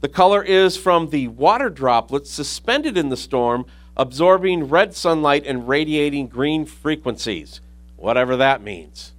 The 0.00 0.08
color 0.08 0.42
is 0.42 0.76
from 0.76 1.10
the 1.10 1.28
water 1.28 1.68
droplets 1.68 2.30
suspended 2.30 2.96
in 2.96 3.10
the 3.10 3.16
storm, 3.16 3.66
absorbing 3.96 4.68
red 4.68 4.94
sunlight 4.94 5.44
and 5.46 5.68
radiating 5.68 6.28
green 6.28 6.64
frequencies, 6.64 7.60
whatever 7.96 8.36
that 8.36 8.62
means. 8.62 9.12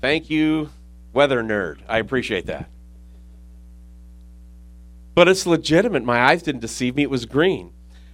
Thank 0.00 0.30
you, 0.30 0.70
weather 1.12 1.42
nerd. 1.42 1.78
I 1.88 1.98
appreciate 1.98 2.46
that. 2.46 2.68
But 5.14 5.28
it's 5.28 5.46
legitimate. 5.46 6.04
My 6.04 6.20
eyes 6.20 6.42
didn't 6.42 6.60
deceive 6.60 6.94
me. 6.94 7.02
It 7.02 7.10
was 7.10 7.26
green. 7.26 7.72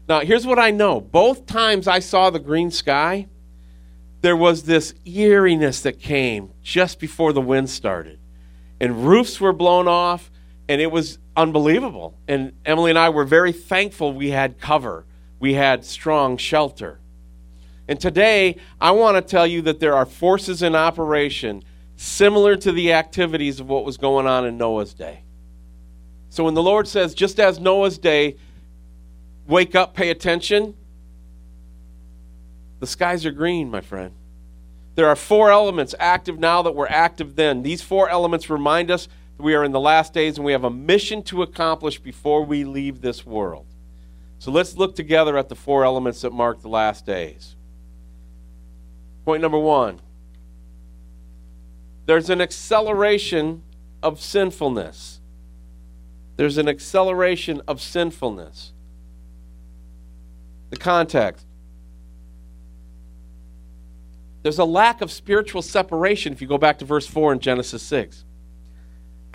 Now, 0.09 0.21
here's 0.21 0.47
what 0.47 0.59
I 0.59 0.71
know 0.71 1.01
both 1.01 1.47
times 1.47 1.87
I 1.87 1.99
saw 1.99 2.31
the 2.31 2.39
green 2.39 2.71
sky, 2.71 3.29
there 4.23 4.37
was 4.37 4.63
this 4.63 4.95
eeriness 5.05 5.83
that 5.83 6.01
came 6.01 6.53
just 6.63 6.99
before 6.99 7.33
the 7.33 7.41
wind 7.41 7.69
started. 7.69 8.19
And 8.81 9.07
roofs 9.07 9.41
were 9.41 9.53
blown 9.53 9.87
off, 9.87 10.31
and 10.69 10.81
it 10.81 10.91
was 10.91 11.19
unbelievable. 11.37 12.19
And 12.27 12.53
Emily 12.65 12.91
and 12.91 12.99
I 12.99 13.11
were 13.11 13.25
very 13.25 13.53
thankful 13.53 14.13
we 14.13 14.31
had 14.31 14.59
cover, 14.59 15.05
we 15.39 15.55
had 15.55 15.85
strong 15.85 16.37
shelter. 16.37 17.01
And 17.89 18.01
today, 18.01 18.57
I 18.81 18.91
want 18.91 19.17
to 19.17 19.23
tell 19.23 19.47
you 19.47 19.63
that 19.63 19.79
there 19.79 19.95
are 19.95 20.07
forces 20.07 20.63
in 20.63 20.75
operation 20.75 21.63
similar 21.95 22.57
to 22.57 22.73
the 22.73 22.93
activities 22.93 23.61
of 23.61 23.69
what 23.69 23.85
was 23.85 23.97
going 23.97 24.27
on 24.27 24.45
in 24.45 24.59
Noah's 24.59 24.93
day. 24.93 25.23
So 26.29 26.45
when 26.45 26.55
the 26.55 26.63
Lord 26.63 26.89
says, 26.89 27.15
just 27.15 27.39
as 27.39 27.61
Noah's 27.61 27.97
day, 27.97 28.37
wake 29.47 29.75
up, 29.75 29.95
pay 29.95 30.11
attention, 30.11 30.75
The 32.81 32.87
skies 32.87 33.25
are 33.25 33.33
green, 33.33 33.71
my 33.71 33.81
friend. 33.81 34.13
There 34.97 35.09
are 35.09 35.17
four 35.17 35.51
elements 35.51 35.95
active 35.99 36.39
now 36.39 36.63
that 36.63 36.75
were 36.75 36.91
active 36.91 37.37
then. 37.37 37.63
These 37.63 37.83
four 37.83 38.09
elements 38.09 38.51
remind 38.51 38.91
us 38.91 39.09
we 39.39 39.55
are 39.55 39.65
in 39.65 39.73
the 39.73 39.81
last 39.81 40.15
days 40.15 40.37
and 40.37 40.45
we 40.45 40.53
have 40.53 40.65
a 40.65 40.71
mission 40.71 41.23
to 41.25 41.43
accomplish 41.43 41.99
before 41.99 42.45
we 42.45 42.65
leave 42.65 43.01
this 43.01 43.27
world. 43.27 43.67
So 44.39 44.51
let's 44.51 44.77
look 44.77 44.95
together 44.95 45.37
at 45.37 45.49
the 45.49 45.55
four 45.55 45.85
elements 45.85 46.23
that 46.23 46.33
mark 46.33 46.61
the 46.61 46.69
last 46.69 47.05
days. 47.05 47.57
Point 49.25 49.43
number 49.43 49.59
one 49.59 50.01
there's 52.07 52.31
an 52.31 52.41
acceleration 52.41 53.63
of 54.01 54.21
sinfulness. 54.21 55.21
There's 56.37 56.57
an 56.57 56.69
acceleration 56.69 57.61
of 57.67 57.81
sinfulness. 57.81 58.73
The 60.71 60.77
context 60.77 61.47
there's 64.47 64.61
a 64.61 64.65
lack 64.65 65.01
of 65.01 65.11
spiritual 65.11 65.61
separation 65.61 66.33
if 66.33 66.41
you 66.41 66.47
go 66.47 66.57
back 66.57 66.79
to 66.79 66.85
verse 66.85 67.05
4 67.05 67.33
in 67.33 67.41
Genesis 67.41 67.83
6. 67.83 68.26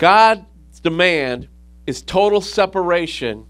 God's 0.02 0.80
demand 0.82 1.46
is 1.86 2.02
total 2.02 2.40
separation 2.40 3.46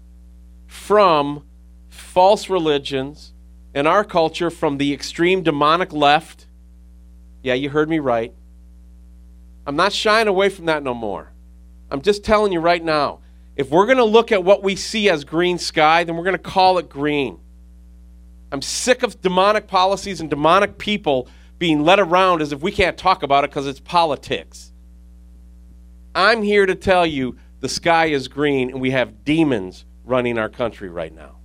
from 0.67 1.47
false 1.89 2.47
religions 2.47 3.33
in 3.73 3.87
our 3.87 4.03
culture 4.03 4.51
from 4.51 4.77
the 4.77 4.93
extreme 4.93 5.41
demonic 5.41 5.91
left. 5.91 6.45
Yeah, 7.41 7.55
you 7.55 7.71
heard 7.71 7.89
me 7.89 7.97
right. 7.97 8.35
I'm 9.65 9.75
not 9.75 9.93
shying 9.93 10.27
away 10.27 10.49
from 10.49 10.65
that 10.65 10.83
no 10.83 10.93
more. 10.93 11.31
I'm 11.89 12.03
just 12.03 12.23
telling 12.23 12.51
you 12.51 12.59
right 12.59 12.83
now. 12.83 13.21
If 13.55 13.71
we're 13.71 13.87
going 13.87 13.97
to 13.97 14.03
look 14.03 14.31
at 14.31 14.43
what 14.43 14.61
we 14.61 14.75
see 14.75 15.09
as 15.09 15.23
green 15.23 15.57
sky, 15.57 16.03
then 16.03 16.15
we're 16.15 16.23
going 16.23 16.35
to 16.35 16.37
call 16.37 16.77
it 16.77 16.87
green. 16.87 17.39
I'm 18.51 18.61
sick 18.61 19.01
of 19.01 19.19
demonic 19.21 19.65
policies 19.65 20.21
and 20.21 20.29
demonic 20.29 20.77
people 20.77 21.27
being 21.57 21.83
led 21.83 21.99
around 21.99 22.43
as 22.43 22.51
if 22.51 22.61
we 22.61 22.71
can't 22.71 22.95
talk 22.95 23.23
about 23.23 23.43
it 23.43 23.49
because 23.49 23.65
it's 23.65 23.79
politics. 23.79 24.72
I'm 26.15 26.43
here 26.43 26.65
to 26.65 26.75
tell 26.75 27.05
you 27.05 27.37
the 27.59 27.69
sky 27.69 28.07
is 28.07 28.27
green 28.27 28.69
and 28.69 28.81
we 28.81 28.91
have 28.91 29.23
demons 29.23 29.85
running 30.03 30.37
our 30.37 30.49
country 30.49 30.89
right 30.89 31.13
now. 31.13 31.37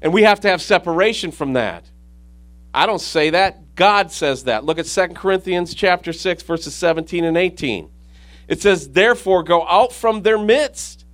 And 0.00 0.12
we 0.12 0.22
have 0.24 0.40
to 0.40 0.48
have 0.48 0.60
separation 0.60 1.30
from 1.30 1.52
that. 1.52 1.84
I 2.74 2.86
don't 2.86 3.00
say 3.00 3.30
that. 3.30 3.74
God 3.74 4.10
says 4.10 4.44
that. 4.44 4.64
Look 4.64 4.78
at 4.78 4.86
2 4.86 5.08
Corinthians 5.14 5.74
chapter 5.74 6.12
6 6.12 6.42
verses 6.42 6.74
17 6.74 7.24
and 7.24 7.36
18. 7.36 7.90
It 8.48 8.60
says, 8.60 8.88
"Therefore 8.90 9.42
go 9.42 9.66
out 9.66 9.92
from 9.92 10.22
their 10.22 10.38
midst 10.38 11.04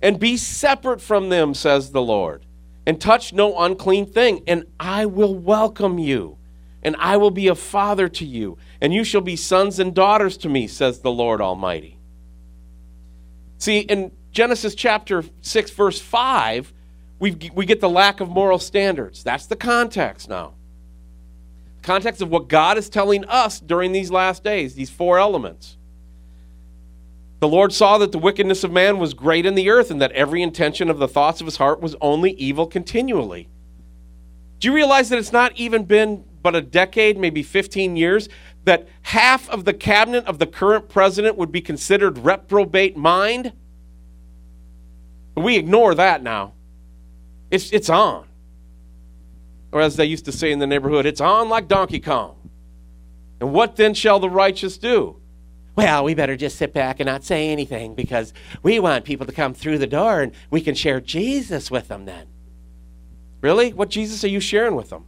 and 0.00 0.18
be 0.18 0.36
separate 0.36 1.00
from 1.00 1.28
them," 1.28 1.54
says 1.54 1.90
the 1.90 2.02
Lord, 2.02 2.46
"and 2.86 3.00
touch 3.00 3.32
no 3.32 3.58
unclean 3.58 4.06
thing, 4.06 4.42
and 4.46 4.64
I 4.80 5.06
will 5.06 5.34
welcome 5.34 5.98
you." 5.98 6.38
And 6.84 6.94
I 6.98 7.16
will 7.16 7.30
be 7.30 7.48
a 7.48 7.54
father 7.54 8.08
to 8.10 8.24
you, 8.24 8.58
and 8.80 8.92
you 8.92 9.04
shall 9.04 9.22
be 9.22 9.36
sons 9.36 9.78
and 9.78 9.94
daughters 9.94 10.36
to 10.38 10.48
me, 10.48 10.66
says 10.66 11.00
the 11.00 11.10
Lord 11.10 11.40
Almighty. 11.40 11.98
See, 13.58 13.80
in 13.80 14.12
Genesis 14.30 14.74
chapter 14.74 15.24
6, 15.40 15.70
verse 15.70 16.00
5, 16.00 16.72
we 17.18 17.50
we 17.54 17.64
get 17.64 17.80
the 17.80 17.88
lack 17.88 18.20
of 18.20 18.28
moral 18.28 18.58
standards. 18.58 19.24
That's 19.24 19.46
the 19.46 19.56
context 19.56 20.28
now. 20.28 20.54
The 21.80 21.86
context 21.86 22.20
of 22.20 22.28
what 22.28 22.48
God 22.48 22.76
is 22.76 22.90
telling 22.90 23.24
us 23.24 23.60
during 23.60 23.92
these 23.92 24.10
last 24.10 24.44
days, 24.44 24.74
these 24.74 24.90
four 24.90 25.18
elements. 25.18 25.78
The 27.40 27.48
Lord 27.48 27.72
saw 27.72 27.98
that 27.98 28.12
the 28.12 28.18
wickedness 28.18 28.64
of 28.64 28.72
man 28.72 28.98
was 28.98 29.14
great 29.14 29.46
in 29.46 29.54
the 29.54 29.70
earth, 29.70 29.90
and 29.90 30.00
that 30.02 30.12
every 30.12 30.42
intention 30.42 30.90
of 30.90 30.98
the 30.98 31.08
thoughts 31.08 31.40
of 31.40 31.46
his 31.46 31.56
heart 31.56 31.80
was 31.80 31.96
only 32.00 32.32
evil 32.32 32.66
continually. 32.66 33.48
Do 34.58 34.68
you 34.68 34.74
realize 34.74 35.08
that 35.10 35.18
it's 35.18 35.32
not 35.32 35.52
even 35.56 35.84
been 35.84 36.24
but 36.44 36.54
a 36.54 36.60
decade, 36.60 37.18
maybe 37.18 37.42
15 37.42 37.96
years, 37.96 38.28
that 38.64 38.86
half 39.02 39.48
of 39.48 39.64
the 39.64 39.72
cabinet 39.72 40.24
of 40.26 40.38
the 40.38 40.46
current 40.46 40.90
president 40.90 41.38
would 41.38 41.50
be 41.50 41.62
considered 41.62 42.18
reprobate 42.18 42.96
mind? 42.96 43.54
We 45.34 45.56
ignore 45.56 45.94
that 45.94 46.22
now. 46.22 46.52
It's, 47.50 47.72
it's 47.72 47.88
on. 47.88 48.28
Or 49.72 49.80
as 49.80 49.96
they 49.96 50.04
used 50.04 50.26
to 50.26 50.32
say 50.32 50.52
in 50.52 50.58
the 50.58 50.66
neighborhood, 50.66 51.06
it's 51.06 51.20
on 51.20 51.48
like 51.48 51.66
Donkey 51.66 51.98
Kong. 51.98 52.50
And 53.40 53.54
what 53.54 53.76
then 53.76 53.94
shall 53.94 54.20
the 54.20 54.30
righteous 54.30 54.76
do? 54.76 55.20
Well, 55.76 56.04
we 56.04 56.14
better 56.14 56.36
just 56.36 56.58
sit 56.58 56.74
back 56.74 57.00
and 57.00 57.06
not 57.06 57.24
say 57.24 57.48
anything 57.48 57.94
because 57.94 58.34
we 58.62 58.78
want 58.78 59.06
people 59.06 59.26
to 59.26 59.32
come 59.32 59.54
through 59.54 59.78
the 59.78 59.86
door 59.86 60.20
and 60.20 60.32
we 60.50 60.60
can 60.60 60.74
share 60.74 61.00
Jesus 61.00 61.70
with 61.70 61.88
them 61.88 62.04
then. 62.04 62.26
Really? 63.40 63.72
What 63.72 63.88
Jesus 63.88 64.22
are 64.24 64.28
you 64.28 64.40
sharing 64.40 64.76
with 64.76 64.90
them? 64.90 65.06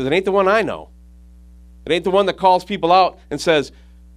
Because 0.00 0.10
it 0.10 0.16
ain't 0.16 0.24
the 0.24 0.32
one 0.32 0.48
I 0.48 0.62
know. 0.62 0.88
It 1.84 1.92
ain't 1.92 2.04
the 2.04 2.10
one 2.10 2.24
that 2.24 2.38
calls 2.38 2.64
people 2.64 2.90
out 2.90 3.18
and 3.30 3.38
says, 3.38 3.70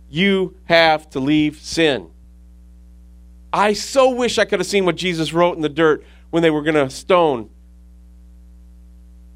You 0.10 0.56
have 0.64 1.10
to 1.10 1.20
leave 1.20 1.58
sin. 1.58 2.10
I 3.52 3.74
so 3.74 4.12
wish 4.12 4.38
I 4.38 4.46
could 4.46 4.62
have 4.62 4.68
seen 4.68 4.86
what 4.86 4.96
Jesus 4.96 5.34
wrote 5.34 5.58
in 5.58 5.62
the 5.62 5.68
dirt 5.68 6.06
when 6.30 6.42
they 6.42 6.50
were 6.50 6.62
going 6.62 6.76
to 6.76 6.90
stone 6.90 7.50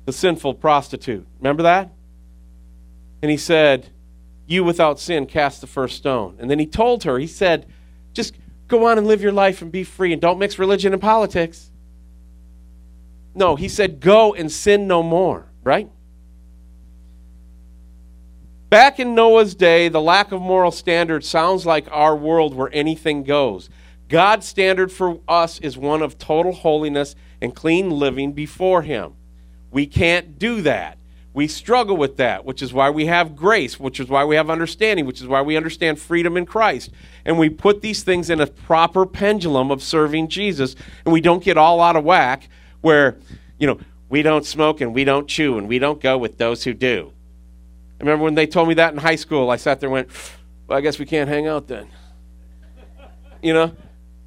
the 0.05 0.13
sinful 0.13 0.53
prostitute. 0.53 1.27
Remember 1.39 1.63
that? 1.63 1.91
And 3.21 3.29
he 3.29 3.35
said, 3.35 3.89
You 4.45 4.63
without 4.63 5.01
sin 5.01 5.25
cast 5.25 5.59
the 5.59 5.67
first 5.67 5.97
stone. 5.97 6.37
And 6.39 6.49
then 6.49 6.59
he 6.59 6.65
told 6.65 7.03
her, 7.03 7.19
He 7.19 7.27
said, 7.27 7.65
Just 8.13 8.35
go 8.69 8.87
on 8.87 8.97
and 8.97 9.05
live 9.05 9.21
your 9.21 9.33
life 9.33 9.61
and 9.61 9.69
be 9.69 9.83
free 9.83 10.13
and 10.13 10.21
don't 10.21 10.39
mix 10.39 10.57
religion 10.57 10.93
and 10.93 11.01
politics. 11.01 11.71
No, 13.35 13.57
he 13.57 13.67
said, 13.67 13.99
Go 13.99 14.33
and 14.33 14.49
sin 14.49 14.87
no 14.87 15.03
more, 15.03 15.47
right? 15.61 15.89
Back 18.69 18.99
in 18.99 19.15
Noah's 19.15 19.55
day, 19.55 19.87
the 19.87 20.01
lack 20.01 20.33
of 20.33 20.41
moral 20.41 20.71
standards 20.71 21.25
sounds 21.25 21.65
like 21.65 21.87
our 21.89 22.17
world 22.17 22.53
where 22.53 22.69
anything 22.73 23.23
goes. 23.23 23.69
God's 24.09 24.45
standard 24.45 24.91
for 24.91 25.21
us 25.25 25.57
is 25.59 25.77
one 25.77 26.01
of 26.01 26.17
total 26.17 26.51
holiness 26.51 27.15
and 27.41 27.55
clean 27.55 27.89
living 27.89 28.33
before 28.33 28.81
Him. 28.81 29.13
We 29.71 29.85
can't 29.85 30.37
do 30.37 30.61
that. 30.63 30.97
We 31.33 31.47
struggle 31.47 31.95
with 31.95 32.17
that, 32.17 32.43
which 32.43 32.61
is 32.61 32.73
why 32.73 32.89
we 32.89 33.05
have 33.05 33.37
grace, 33.37 33.79
which 33.79 34.01
is 34.01 34.09
why 34.09 34.25
we 34.25 34.35
have 34.35 34.49
understanding, 34.49 35.05
which 35.05 35.21
is 35.21 35.27
why 35.27 35.41
we 35.43 35.55
understand 35.55 35.97
freedom 35.97 36.35
in 36.35 36.45
Christ. 36.45 36.91
And 37.23 37.39
we 37.39 37.49
put 37.49 37.81
these 37.81 38.03
things 38.03 38.29
in 38.29 38.41
a 38.41 38.47
proper 38.47 39.05
pendulum 39.05 39.71
of 39.71 39.81
serving 39.81 40.27
Jesus, 40.27 40.75
and 41.05 41.13
we 41.13 41.21
don't 41.21 41.43
get 41.43 41.57
all 41.57 41.79
out 41.79 41.95
of 41.95 42.03
whack 42.03 42.49
where, 42.81 43.17
you 43.59 43.67
know, 43.67 43.79
we 44.09 44.23
don't 44.23 44.45
smoke 44.45 44.81
and 44.81 44.93
we 44.93 45.05
don't 45.05 45.27
chew 45.27 45.57
and 45.57 45.69
we 45.69 45.79
don't 45.79 46.01
go 46.01 46.17
with 46.17 46.37
those 46.37 46.65
who 46.65 46.73
do. 46.73 47.13
I 47.99 48.03
remember 48.03 48.23
when 48.23 48.35
they 48.35 48.47
told 48.47 48.67
me 48.67 48.75
that 48.75 48.93
in 48.93 48.99
high 48.99 49.15
school, 49.15 49.49
I 49.49 49.55
sat 49.55 49.79
there 49.79 49.87
and 49.87 49.93
went, 49.93 50.09
well, 50.67 50.77
I 50.77 50.81
guess 50.81 50.99
we 50.99 51.05
can't 51.05 51.27
hang 51.29 51.47
out 51.47 51.67
then. 51.67 51.87
You 53.41 53.53
know? 53.53 53.75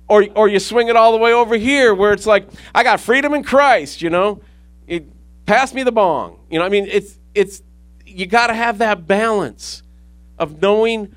Or, 0.09 0.27
or 0.35 0.49
you 0.49 0.59
swing 0.59 0.89
it 0.89 0.97
all 0.97 1.13
the 1.13 1.19
way 1.19 1.33
over 1.33 1.57
here 1.57 1.95
where 1.95 2.13
it's 2.13 2.27
like, 2.27 2.49
I 2.75 2.83
got 2.83 3.01
freedom 3.01 3.33
in 3.33 3.45
Christ, 3.45 4.03
you 4.03 4.11
know? 4.11 4.41
It, 4.89 5.07
pass 5.47 5.73
me 5.73 5.85
the 5.85 5.93
bong. 5.93 6.41
You 6.51 6.59
know, 6.59 6.65
I 6.65 6.69
mean, 6.69 6.87
it's, 6.91 7.17
it's, 7.35 7.63
you 8.05 8.27
got 8.27 8.49
to 8.49 8.55
have 8.55 8.79
that 8.79 9.07
balance 9.07 9.85
of 10.37 10.61
knowing 10.61 11.15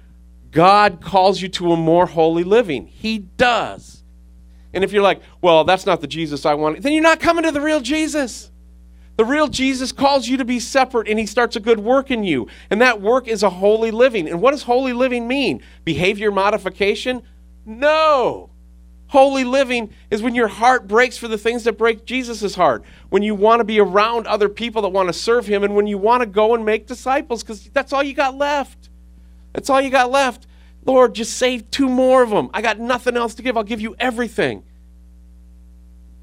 God 0.52 1.02
calls 1.02 1.42
you 1.42 1.50
to 1.50 1.72
a 1.72 1.78
more 1.78 2.06
holy 2.06 2.44
living. 2.44 2.86
He 2.86 3.18
does. 3.18 4.04
And 4.74 4.84
if 4.84 4.92
you're 4.92 5.04
like, 5.04 5.22
well, 5.42 5.64
that's 5.64 5.86
not 5.86 6.02
the 6.02 6.08
Jesus 6.08 6.46
I 6.46 6.54
want, 6.54 6.82
then 6.84 6.94
you're 6.94 7.02
not 7.02 7.20
coming 7.20 7.44
to 7.46 7.52
the 7.52 7.62
real 7.62 7.80
Jesus. 7.80 8.52
The 9.16 9.26
real 9.26 9.48
Jesus 9.48 9.92
calls 9.92 10.28
you 10.28 10.38
to 10.38 10.46
be 10.46 10.60
separate 10.60 11.08
and 11.08 11.20
he 11.20 11.26
starts 11.26 11.56
a 11.56 11.60
good 11.60 11.80
work 11.80 12.10
in 12.10 12.24
you. 12.24 12.48
And 12.70 12.82
that 12.82 13.00
work 13.00 13.28
is 13.28 13.44
a 13.44 13.50
holy 13.50 13.92
living. 13.92 14.28
And 14.28 14.42
what 14.42 14.52
does 14.52 14.64
holy 14.64 14.94
living 14.94 15.28
mean? 15.28 15.62
Behavior 15.84 16.32
modification? 16.32 17.22
No. 17.66 18.50
Holy 19.08 19.44
living 19.44 19.94
is 20.10 20.24
when 20.24 20.34
your 20.34 20.48
heart 20.48 20.88
breaks 20.88 21.18
for 21.18 21.28
the 21.28 21.38
things 21.38 21.66
that 21.66 21.78
break 21.78 22.06
Jesus' 22.06 22.56
heart. 22.56 22.84
When 23.10 23.22
you 23.22 23.36
want 23.36 23.60
to 23.60 23.64
be 23.64 23.80
around 23.80 24.26
other 24.26 24.50
people 24.50 24.82
that 24.82 24.90
want 24.90 25.10
to 25.10 25.14
serve 25.14 25.46
him 25.46 25.64
and 25.64 25.76
when 25.76 25.86
you 25.86 26.00
want 26.00 26.22
to 26.22 26.26
go 26.26 26.56
and 26.56 26.66
make 26.66 26.88
disciples 26.88 27.44
because 27.44 27.70
that's 27.70 27.94
all 27.94 28.02
you 28.02 28.16
got 28.16 28.36
left. 28.36 28.90
That's 29.54 29.70
all 29.70 29.80
you 29.80 29.92
got 29.92 30.10
left. 30.10 30.48
Lord, 30.84 31.14
just 31.14 31.38
save 31.38 31.70
two 31.70 31.88
more 31.88 32.24
of 32.24 32.32
them. 32.32 32.50
I 32.56 32.64
got 32.64 32.80
nothing 32.80 33.16
else 33.16 33.36
to 33.36 33.44
give. 33.44 33.56
I'll 33.56 33.64
give 33.64 33.80
you 33.80 33.96
everything. 34.00 34.64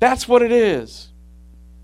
That's 0.01 0.27
what 0.27 0.43
it 0.43 0.51
is. 0.51 1.10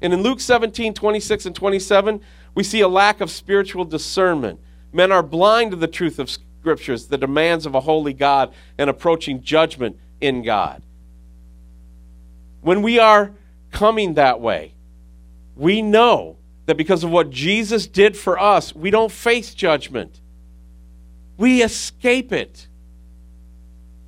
And 0.02 0.12
in 0.12 0.22
Luke 0.22 0.40
17, 0.40 0.94
26 0.94 1.46
and 1.46 1.54
27, 1.54 2.20
we 2.54 2.62
see 2.62 2.80
a 2.80 2.88
lack 2.88 3.20
of 3.20 3.30
spiritual 3.30 3.84
discernment. 3.84 4.60
Men 4.92 5.12
are 5.12 5.22
blind 5.22 5.70
to 5.72 5.76
the 5.76 5.86
truth 5.86 6.18
of 6.18 6.30
scriptures, 6.30 7.06
the 7.06 7.18
demands 7.18 7.66
of 7.66 7.74
a 7.74 7.80
holy 7.80 8.12
God, 8.12 8.52
and 8.78 8.90
approaching 8.90 9.42
judgment 9.42 9.98
in 10.20 10.42
God. 10.42 10.82
When 12.60 12.82
we 12.82 12.98
are 12.98 13.32
coming 13.70 14.14
that 14.14 14.40
way, 14.40 14.74
we 15.54 15.82
know 15.82 16.36
that 16.66 16.76
because 16.76 17.04
of 17.04 17.10
what 17.10 17.30
Jesus 17.30 17.86
did 17.86 18.16
for 18.16 18.38
us, 18.38 18.74
we 18.74 18.90
don't 18.90 19.12
face 19.12 19.54
judgment. 19.54 20.20
We 21.36 21.62
escape 21.62 22.32
it. 22.32 22.66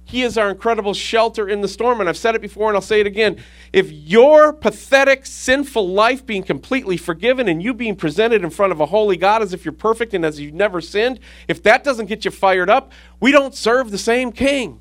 He 0.09 0.23
is 0.23 0.39
our 0.39 0.49
incredible 0.49 0.95
shelter 0.95 1.47
in 1.47 1.61
the 1.61 1.69
storm. 1.69 2.01
And 2.01 2.09
I've 2.09 2.17
said 2.17 2.35
it 2.35 2.41
before 2.41 2.69
and 2.69 2.77
I'll 2.77 2.81
say 2.81 3.01
it 3.01 3.07
again. 3.07 3.45
If 3.75 3.93
your 3.93 4.55
pathetic, 4.55 5.27
sinful 5.27 5.87
life 5.87 6.25
being 6.25 6.43
completely 6.43 6.97
forgiven 6.97 7.47
and 7.47 7.63
you 7.63 7.75
being 7.75 7.95
presented 7.95 8.43
in 8.43 8.49
front 8.49 8.73
of 8.73 8.81
a 8.81 8.87
holy 8.87 9.19
God 9.19 9.43
as 9.43 9.53
if 9.53 9.67
you're 9.67 9.73
perfect 9.73 10.15
and 10.15 10.25
as 10.25 10.41
you've 10.41 10.55
never 10.55 10.81
sinned, 10.81 11.21
if 11.47 11.63
that 11.65 11.85
doesn't 11.85 12.07
get 12.07 12.25
you 12.25 12.31
fired 12.31 12.71
up, 12.71 12.91
we 13.21 13.31
don't 13.31 13.55
serve 13.55 13.91
the 13.91 13.99
same 13.99 14.33
king. 14.33 14.81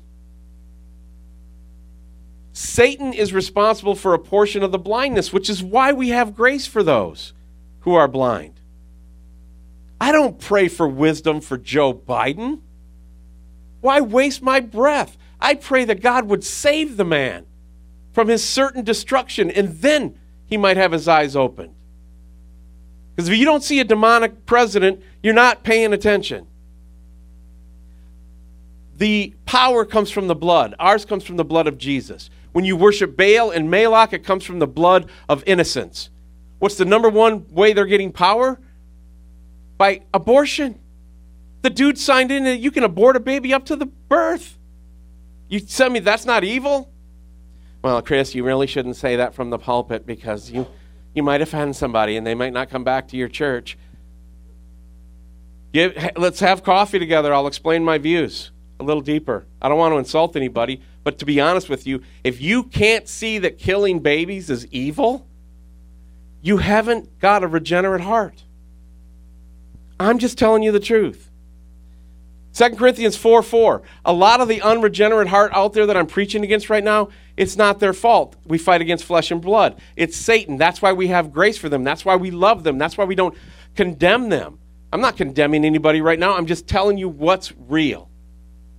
Satan 2.54 3.12
is 3.12 3.34
responsible 3.34 3.94
for 3.94 4.14
a 4.14 4.18
portion 4.18 4.62
of 4.62 4.72
the 4.72 4.78
blindness, 4.78 5.30
which 5.30 5.50
is 5.50 5.62
why 5.62 5.92
we 5.92 6.08
have 6.08 6.34
grace 6.34 6.66
for 6.66 6.82
those 6.82 7.34
who 7.80 7.94
are 7.94 8.08
blind. 8.08 8.62
I 10.00 10.10
don't 10.10 10.40
pray 10.40 10.68
for 10.68 10.88
wisdom 10.88 11.42
for 11.42 11.58
Joe 11.58 11.92
Biden. 11.92 12.62
Why 13.80 14.00
waste 14.00 14.42
my 14.42 14.60
breath? 14.60 15.16
I 15.40 15.54
pray 15.54 15.84
that 15.84 16.00
God 16.00 16.26
would 16.26 16.44
save 16.44 16.96
the 16.96 17.04
man 17.04 17.46
from 18.12 18.28
his 18.28 18.42
certain 18.42 18.82
destruction, 18.84 19.50
and 19.50 19.78
then 19.80 20.18
he 20.46 20.56
might 20.56 20.76
have 20.76 20.92
his 20.92 21.06
eyes 21.06 21.36
opened. 21.36 21.74
Because 23.14 23.28
if 23.28 23.36
you 23.36 23.44
don't 23.44 23.62
see 23.62 23.80
a 23.80 23.84
demonic 23.84 24.46
president, 24.46 25.02
you're 25.22 25.34
not 25.34 25.62
paying 25.62 25.92
attention. 25.92 26.46
The 28.96 29.34
power 29.46 29.84
comes 29.84 30.10
from 30.10 30.26
the 30.26 30.34
blood. 30.34 30.74
Ours 30.80 31.04
comes 31.04 31.24
from 31.24 31.36
the 31.36 31.44
blood 31.44 31.68
of 31.68 31.78
Jesus. 31.78 32.30
When 32.52 32.64
you 32.64 32.76
worship 32.76 33.16
Baal 33.16 33.50
and 33.50 33.70
Moloch, 33.70 34.12
it 34.12 34.24
comes 34.24 34.44
from 34.44 34.58
the 34.58 34.66
blood 34.66 35.08
of 35.28 35.44
innocence. 35.46 36.10
What's 36.58 36.76
the 36.76 36.84
number 36.84 37.08
one 37.08 37.46
way 37.50 37.72
they're 37.72 37.86
getting 37.86 38.10
power? 38.10 38.58
By 39.76 40.02
abortion. 40.12 40.80
The 41.62 41.70
dude 41.70 41.98
signed 41.98 42.30
in 42.30 42.44
that 42.44 42.58
you 42.58 42.70
can 42.70 42.84
abort 42.84 43.16
a 43.16 43.20
baby 43.20 43.52
up 43.52 43.64
to 43.66 43.76
the 43.76 43.86
birth. 43.86 44.58
You 45.48 45.60
tell 45.60 45.90
me 45.90 45.98
that's 45.98 46.24
not 46.24 46.44
evil? 46.44 46.92
Well, 47.82 48.02
Chris, 48.02 48.34
you 48.34 48.44
really 48.44 48.66
shouldn't 48.66 48.96
say 48.96 49.16
that 49.16 49.34
from 49.34 49.50
the 49.50 49.58
pulpit 49.58 50.06
because 50.06 50.50
you, 50.50 50.66
you 51.14 51.22
might 51.22 51.40
offend 51.40 51.76
somebody 51.76 52.16
and 52.16 52.26
they 52.26 52.34
might 52.34 52.52
not 52.52 52.70
come 52.70 52.84
back 52.84 53.08
to 53.08 53.16
your 53.16 53.28
church. 53.28 53.78
Give, 55.72 55.96
let's 56.16 56.40
have 56.40 56.62
coffee 56.62 56.98
together. 56.98 57.32
I'll 57.32 57.46
explain 57.46 57.84
my 57.84 57.98
views 57.98 58.50
a 58.80 58.84
little 58.84 59.02
deeper. 59.02 59.46
I 59.60 59.68
don't 59.68 59.78
want 59.78 59.92
to 59.92 59.98
insult 59.98 60.36
anybody, 60.36 60.80
but 61.04 61.18
to 61.18 61.24
be 61.24 61.40
honest 61.40 61.68
with 61.68 61.86
you, 61.86 62.02
if 62.24 62.40
you 62.40 62.64
can't 62.64 63.08
see 63.08 63.38
that 63.38 63.58
killing 63.58 64.00
babies 64.00 64.50
is 64.50 64.66
evil, 64.66 65.26
you 66.40 66.58
haven't 66.58 67.18
got 67.18 67.42
a 67.42 67.48
regenerate 67.48 68.02
heart. 68.02 68.44
I'm 69.98 70.18
just 70.18 70.38
telling 70.38 70.62
you 70.62 70.70
the 70.70 70.80
truth. 70.80 71.27
2 72.54 72.70
Corinthians 72.70 73.16
4 73.16 73.42
4. 73.42 73.82
A 74.04 74.12
lot 74.12 74.40
of 74.40 74.48
the 74.48 74.62
unregenerate 74.62 75.28
heart 75.28 75.52
out 75.54 75.72
there 75.72 75.86
that 75.86 75.96
I'm 75.96 76.06
preaching 76.06 76.44
against 76.44 76.70
right 76.70 76.82
now, 76.82 77.08
it's 77.36 77.56
not 77.56 77.78
their 77.78 77.92
fault. 77.92 78.36
We 78.46 78.58
fight 78.58 78.80
against 78.80 79.04
flesh 79.04 79.30
and 79.30 79.40
blood. 79.40 79.80
It's 79.96 80.16
Satan. 80.16 80.56
That's 80.56 80.82
why 80.82 80.92
we 80.92 81.08
have 81.08 81.32
grace 81.32 81.58
for 81.58 81.68
them. 81.68 81.84
That's 81.84 82.04
why 82.04 82.16
we 82.16 82.30
love 82.30 82.64
them. 82.64 82.78
That's 82.78 82.98
why 82.98 83.04
we 83.04 83.14
don't 83.14 83.36
condemn 83.76 84.28
them. 84.28 84.58
I'm 84.92 85.00
not 85.00 85.16
condemning 85.16 85.64
anybody 85.64 86.00
right 86.00 86.18
now. 86.18 86.34
I'm 86.34 86.46
just 86.46 86.66
telling 86.66 86.98
you 86.98 87.08
what's 87.08 87.52
real. 87.68 88.10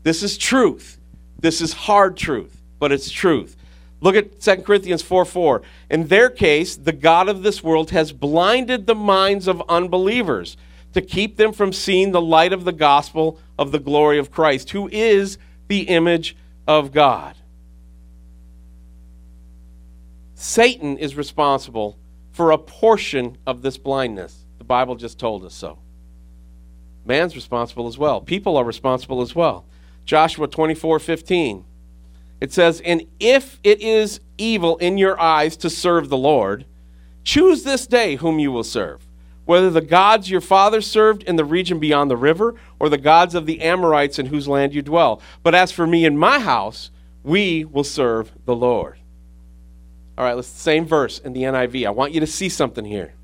This 0.04 0.24
is 0.24 0.38
truth. 0.38 1.00
This 1.40 1.62
is 1.62 1.72
hard 1.72 2.18
truth, 2.18 2.62
but 2.80 2.92
it's 2.92 3.12
truth. 3.12 3.56
Look 4.02 4.16
at 4.16 4.40
2 4.40 4.58
Corinthians 4.64 5.02
4 5.02 5.26
4. 5.26 5.62
In 5.90 6.08
their 6.08 6.30
case, 6.30 6.76
the 6.76 6.92
God 6.92 7.30
of 7.30 7.44
this 7.44 7.64
world 7.64 7.92
has 7.92 8.12
blinded 8.12 8.88
the 8.88 8.96
minds 8.96 9.48
of 9.48 9.62
unbelievers 9.70 10.58
to 10.94 11.02
keep 11.02 11.38
them 11.38 11.54
from 11.54 11.74
seeing 11.74 12.12
the 12.12 12.22
light 12.22 12.54
of 12.54 12.66
the 12.66 12.72
gospel 12.72 13.40
of 13.58 13.72
the 13.72 13.80
glory 13.80 14.18
of 14.18 14.32
Christ, 14.32 14.72
who 14.72 14.90
is 14.92 15.38
the 15.68 15.82
image 15.82 16.36
of 16.68 16.92
God. 16.92 17.36
Satan 20.34 20.98
is 20.98 21.16
responsible 21.16 22.00
for 22.32 22.52
a 22.52 22.58
portion 22.58 23.38
of 23.46 23.62
this 23.62 23.78
blindness. 23.78 24.46
The 24.58 24.64
Bible 24.64 24.96
just 24.96 25.20
told 25.20 25.44
us 25.44 25.54
so. 25.54 25.80
Man's 27.06 27.36
responsible 27.36 27.88
as 27.88 27.98
well. 27.98 28.22
People 28.22 28.56
are 28.56 28.64
responsible 28.64 29.22
as 29.22 29.36
well. 29.36 29.66
Joshua 30.06 30.48
24 30.48 31.00
15. 31.00 31.66
It 32.40 32.54
says, 32.54 32.82
And 32.82 33.06
if 33.20 33.60
it 33.64 33.82
is 33.82 34.22
evil 34.38 34.78
in 34.78 34.98
your 34.98 35.20
eyes 35.20 35.58
to 35.58 35.70
serve 35.70 36.08
the 36.08 36.18
Lord, 36.18 36.66
choose 37.24 37.64
this 37.64 37.86
day 37.86 38.16
whom 38.16 38.40
you 38.40 38.52
will 38.52 38.64
serve, 38.64 39.06
whether 39.50 39.72
the 39.72 39.82
gods 39.82 40.30
your 40.30 40.42
fathers 40.42 40.86
served 40.86 41.24
in 41.24 41.36
the 41.36 41.44
region 41.44 41.80
beyond 41.80 42.08
the 42.12 42.16
river, 42.16 42.54
or 42.80 42.88
the 42.88 43.00
gods 43.00 43.34
of 43.34 43.48
the 43.48 43.62
Amorites 43.62 44.20
in 44.20 44.28
whose 44.28 44.48
land 44.48 44.76
you 44.76 44.84
dwell. 44.84 45.20
But 45.42 45.56
as 45.56 45.72
for 45.72 45.88
me 45.88 46.06
and 46.06 46.20
my 46.20 46.38
house, 46.38 46.92
we 47.24 47.66
will 47.66 47.84
serve 47.84 48.32
the 48.46 48.56
Lord. 48.56 49.00
All 50.16 50.24
right, 50.24 50.36
let's 50.36 50.48
same 50.50 50.86
verse 50.86 51.18
in 51.18 51.34
the 51.34 51.42
NIV. 51.42 51.88
I 51.88 51.90
want 51.90 52.14
you 52.14 52.20
to 52.20 52.28
see 52.28 52.48
something 52.48 52.86
here. 52.86 53.16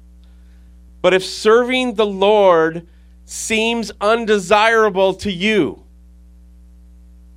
But 1.03 1.13
if 1.13 1.23
serving 1.23 1.93
the 1.93 2.07
Lord 2.07 2.87
seems 3.25 3.91
undesirable 4.01 5.13
to 5.13 5.31
you, 5.31 5.83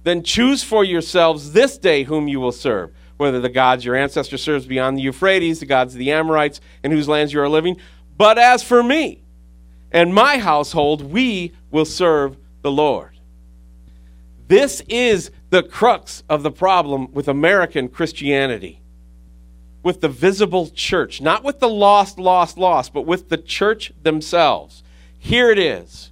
then 0.05 0.22
choose 0.22 0.64
for 0.64 0.83
yourselves 0.83 1.53
this 1.53 1.77
day 1.77 2.05
whom 2.05 2.27
you 2.27 2.40
will 2.40 2.53
serve, 2.53 2.94
whether 3.18 3.38
the 3.38 3.51
gods 3.51 3.85
your 3.85 3.96
ancestor 3.96 4.38
serves 4.38 4.64
beyond 4.64 4.96
the 4.96 5.03
Euphrates, 5.03 5.61
the 5.61 5.66
gods 5.66 5.92
of 5.92 5.98
the 5.98 6.11
Amorites, 6.11 6.62
in 6.83 6.90
whose 6.90 7.07
lands 7.07 7.35
you 7.35 7.40
are 7.42 7.51
living. 7.51 7.77
But 8.18 8.37
as 8.37 8.62
for 8.64 8.83
me 8.83 9.22
and 9.92 10.12
my 10.12 10.38
household, 10.38 11.02
we 11.02 11.54
will 11.70 11.85
serve 11.85 12.37
the 12.62 12.70
Lord. 12.70 13.12
This 14.48 14.83
is 14.88 15.31
the 15.50 15.62
crux 15.62 16.24
of 16.28 16.42
the 16.42 16.50
problem 16.50 17.12
with 17.12 17.28
American 17.28 17.88
Christianity, 17.88 18.83
with 19.83 20.00
the 20.00 20.09
visible 20.09 20.68
church, 20.68 21.20
not 21.20 21.44
with 21.44 21.61
the 21.61 21.68
lost, 21.68 22.18
lost, 22.18 22.59
lost, 22.59 22.92
but 22.92 23.07
with 23.07 23.28
the 23.28 23.38
church 23.38 23.92
themselves. 24.02 24.83
Here 25.18 25.50
it 25.50 25.59
is 25.59 26.08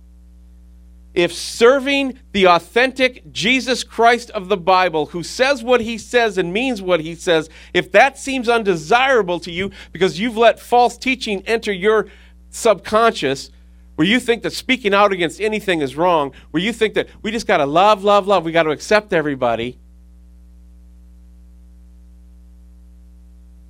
if 1.17 1.33
serving 1.33 2.19
the 2.33 2.47
authentic 2.47 3.33
Jesus 3.33 3.83
Christ 3.83 4.31
of 4.31 4.49
the 4.49 4.57
Bible, 4.57 5.07
who 5.07 5.23
says 5.23 5.65
what 5.65 5.81
he 5.81 5.97
says 5.97 6.37
and 6.37 6.53
means 6.53 6.83
what 6.83 7.01
he 7.01 7.15
says, 7.15 7.49
if 7.73 7.91
that 7.93 8.19
seems 8.19 8.51
undesirable 8.51 9.41
to 9.41 9.51
you 9.51 9.71
because 9.93 10.21
you've 10.21 10.37
let 10.37 10.61
false 10.61 10.99
teaching 10.99 11.43
enter 11.47 11.73
your 11.73 12.07
subconscious, 12.51 13.51
where 13.95 14.07
you 14.07 14.21
think 14.21 14.43
that 14.43 14.53
speaking 14.53 14.93
out 14.93 15.11
against 15.11 15.41
anything 15.41 15.81
is 15.81 15.97
wrong, 15.97 16.33
where 16.51 16.63
you 16.63 16.71
think 16.71 16.93
that 16.93 17.09
we 17.23 17.31
just 17.31 17.47
got 17.47 17.57
to 17.57 17.67
love, 17.67 18.05
love, 18.05 18.27
love, 18.27 18.45
we 18.45 18.53
got 18.53 18.65
to 18.65 18.71
accept 18.71 19.15
everybody, 19.15 19.79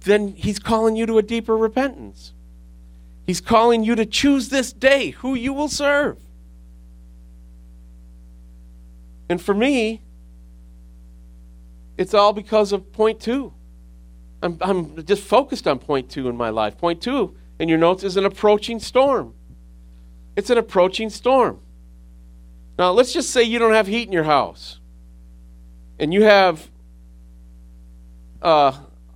then 0.00 0.35
he's 0.35 0.59
calling 0.59 0.96
you 0.96 1.06
to 1.06 1.18
a 1.18 1.22
deeper 1.22 1.56
repentance. 1.56 2.32
He's 3.24 3.40
calling 3.40 3.85
you 3.85 3.94
to 3.94 4.04
choose 4.04 4.48
this 4.48 4.72
day 4.72 5.11
who 5.11 5.35
you 5.35 5.52
will 5.52 5.68
serve. 5.68 6.18
And 9.29 9.41
for 9.41 9.55
me, 9.55 10.03
it's 11.97 12.15
all 12.15 12.33
because 12.33 12.73
of 12.73 12.93
point 12.93 13.21
two. 13.21 13.53
I'm, 14.43 14.59
I'm 14.61 15.05
just 15.05 15.23
focused 15.23 15.67
on 15.67 15.79
point 15.79 16.11
two 16.11 16.29
in 16.29 16.37
my 16.37 16.51
life. 16.51 16.77
Point 16.79 17.01
two 17.01 17.37
in 17.59 17.69
your 17.69 17.79
notes 17.79 18.05
is 18.05 18.17
an 18.17 18.25
approaching 18.25 18.79
storm. 18.79 19.35
It's 20.37 20.51
an 20.51 20.59
approaching 20.59 21.11
storm. 21.11 21.61
Now, 22.79 22.91
let's 22.91 23.12
just 23.12 23.31
say 23.31 23.43
you 23.43 23.59
don't 23.59 23.73
have 23.73 23.87
heat 23.87 24.07
in 24.07 24.12
your 24.12 24.25
house 24.25 24.79
and 25.99 26.12
you 26.12 26.25
have 26.25 26.69
uh, 28.43 28.73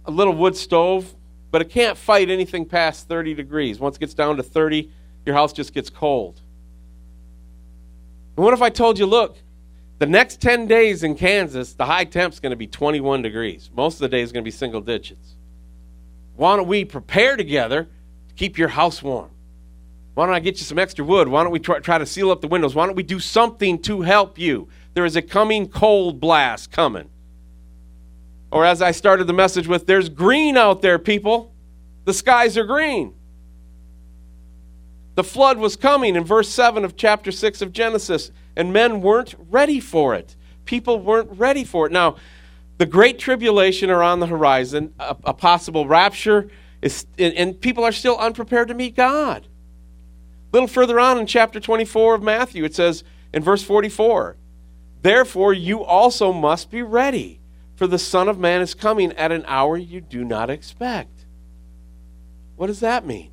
a 0.07 0.11
little 0.11 0.35
wood 0.35 0.57
stove, 0.57 1.15
but 1.51 1.61
it 1.61 1.69
can't 1.69 1.99
fight 1.99 2.31
anything 2.31 2.65
past 2.65 3.07
30 3.07 3.35
degrees. 3.35 3.79
Once 3.79 3.97
it 3.97 4.01
gets 4.01 4.15
down 4.15 4.39
to 4.39 4.43
30, 4.43 4.91
your 5.27 5.35
house 5.35 5.53
just 5.53 5.75
gets 5.75 5.91
cold. 5.91 6.41
And 8.37 8.45
what 8.45 8.55
if 8.55 8.63
I 8.63 8.71
told 8.71 8.99
you, 8.99 9.05
look, 9.05 9.37
the 10.01 10.07
next 10.07 10.41
10 10.41 10.67
days 10.67 11.03
in 11.03 11.15
Kansas, 11.15 11.75
the 11.75 11.85
high 11.85 12.05
temp 12.05 12.33
is 12.33 12.41
going 12.41 12.51
to 12.51 12.57
be 12.57 12.67
21 12.67 13.21
degrees. 13.21 13.71
Most 13.77 13.97
of 13.97 14.01
the 14.01 14.09
day 14.09 14.23
is 14.23 14.33
going 14.33 14.43
to 14.43 14.47
be 14.47 14.51
single 14.51 14.81
digits. 14.81 15.37
Why 16.37 16.57
don't 16.57 16.67
we 16.67 16.87
prepare 16.87 17.37
together 17.37 17.87
to 18.29 18.35
keep 18.35 18.57
your 18.57 18.69
house 18.69 19.03
warm? 19.03 19.29
Why 20.15 20.25
don't 20.25 20.35
I 20.35 20.41
get 20.41 20.57
you 20.57 20.65
some 20.65 20.79
extra 20.79 21.05
wood? 21.05 21.29
Why 21.29 21.43
don't 21.43 21.53
we 21.53 21.59
try, 21.59 21.81
try 21.81 21.99
to 21.99 22.07
seal 22.07 22.31
up 22.31 22.41
the 22.41 22.49
windows? 22.49 22.75
Why 22.75 22.87
don't 22.87 22.97
we 22.97 23.03
do 23.03 23.21
something 23.21 23.79
to 23.83 24.01
help 24.01 24.39
you? 24.39 24.69
There 24.95 25.05
is 25.05 25.17
a 25.17 25.23
coming 25.23 25.69
cold 25.69 26.19
blast 26.19 26.71
coming. 26.71 27.11
Or 28.51 28.65
as 28.65 28.81
I 28.81 28.93
started 28.93 29.27
the 29.27 29.35
message 29.35 29.69
with, 29.69 29.87
there's 29.87 30.09
green 30.09 30.57
out 30.57 30.81
there, 30.81 30.99
people. 30.99 31.53
The 32.07 32.15
skies 32.15 32.57
are 32.57 32.65
green. 32.65 33.15
The 35.15 35.25
flood 35.25 35.59
was 35.59 35.77
coming 35.77 36.17
in 36.17 36.25
verse 36.25 36.49
7 36.49 36.87
of 36.87 36.97
chapter 36.97 37.31
6 37.31 37.61
of 37.61 37.73
Genesis 37.73 38.31
and 38.57 38.73
men 38.73 39.01
weren't 39.01 39.35
ready 39.51 39.81
for 39.81 40.15
it. 40.15 40.37
People 40.65 41.01
weren't 41.01 41.31
ready 41.39 41.65
for 41.65 41.87
it. 41.87 41.93
Now, 41.93 42.17
the 42.79 42.87
great 42.87 43.19
tribulation 43.19 43.91
are 43.91 44.03
on 44.03 44.21
the 44.21 44.27
horizon, 44.27 44.95
a, 44.99 45.17
a 45.25 45.35
possible 45.35 45.87
rapture, 45.87 46.49
is, 46.81 47.07
and, 47.19 47.35
and 47.35 47.61
people 47.61 47.85
are 47.85 47.93
still 47.93 48.17
unprepared 48.19 48.69
to 48.69 48.75
meet 48.75 48.97
God. 48.97 49.47
A 49.47 50.57
little 50.57 50.69
further 50.69 50.99
on 50.99 51.19
in 51.19 51.27
chapter 51.27 51.61
24 51.61 52.17
of 52.17 52.23
Matthew, 52.23 52.65
it 52.65 52.75
says 52.75 53.05
in 53.33 53.43
verse 53.43 53.63
44 53.63 54.37
Therefore, 55.03 55.53
you 55.53 55.83
also 55.85 56.33
must 56.33 56.71
be 56.71 56.83
ready, 56.83 57.41
for 57.77 57.87
the 57.87 57.99
Son 57.99 58.29
of 58.29 58.39
Man 58.39 58.61
is 58.61 58.75
coming 58.75 59.13
at 59.13 59.33
an 59.33 59.45
hour 59.47 59.77
you 59.77 60.01
do 60.01 60.25
not 60.25 60.51
expect. 60.51 61.25
What 62.57 62.67
does 62.67 62.81
that 62.81 63.07
mean? 63.07 63.33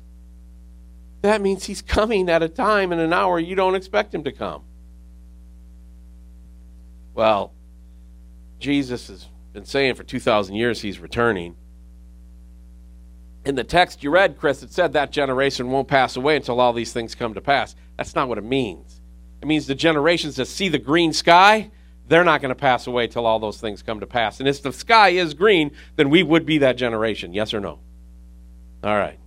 That 1.22 1.40
means 1.40 1.64
he's 1.64 1.82
coming 1.82 2.30
at 2.30 2.42
a 2.42 2.48
time 2.48 2.92
and 2.92 3.00
an 3.00 3.12
hour 3.12 3.38
you 3.38 3.54
don't 3.54 3.74
expect 3.74 4.14
him 4.14 4.24
to 4.24 4.32
come. 4.32 4.62
Well, 7.18 7.52
Jesus 8.60 9.08
has 9.08 9.26
been 9.52 9.64
saying 9.64 9.96
for 9.96 10.04
2,000 10.04 10.54
years 10.54 10.80
he's 10.80 11.00
returning. 11.00 11.56
In 13.44 13.56
the 13.56 13.64
text 13.64 14.04
you 14.04 14.10
read, 14.10 14.38
Chris, 14.38 14.62
it 14.62 14.70
said 14.72 14.92
that 14.92 15.10
generation 15.10 15.72
won't 15.72 15.88
pass 15.88 16.14
away 16.14 16.36
until 16.36 16.60
all 16.60 16.72
these 16.72 16.92
things 16.92 17.16
come 17.16 17.34
to 17.34 17.40
pass. 17.40 17.74
That's 17.96 18.14
not 18.14 18.28
what 18.28 18.38
it 18.38 18.44
means. 18.44 19.00
It 19.42 19.48
means 19.48 19.66
the 19.66 19.74
generations 19.74 20.36
that 20.36 20.46
see 20.46 20.68
the 20.68 20.78
green 20.78 21.12
sky, 21.12 21.72
they're 22.06 22.22
not 22.22 22.40
going 22.40 22.50
to 22.50 22.54
pass 22.54 22.86
away 22.86 23.08
till 23.08 23.26
all 23.26 23.40
those 23.40 23.60
things 23.60 23.82
come 23.82 23.98
to 23.98 24.06
pass. 24.06 24.38
And 24.38 24.48
if 24.48 24.62
the 24.62 24.72
sky 24.72 25.08
is 25.08 25.34
green, 25.34 25.72
then 25.96 26.10
we 26.10 26.22
would 26.22 26.46
be 26.46 26.58
that 26.58 26.76
generation. 26.76 27.32
Yes 27.32 27.52
or 27.52 27.58
no? 27.58 27.80
All 28.84 28.96
right. 28.96 29.18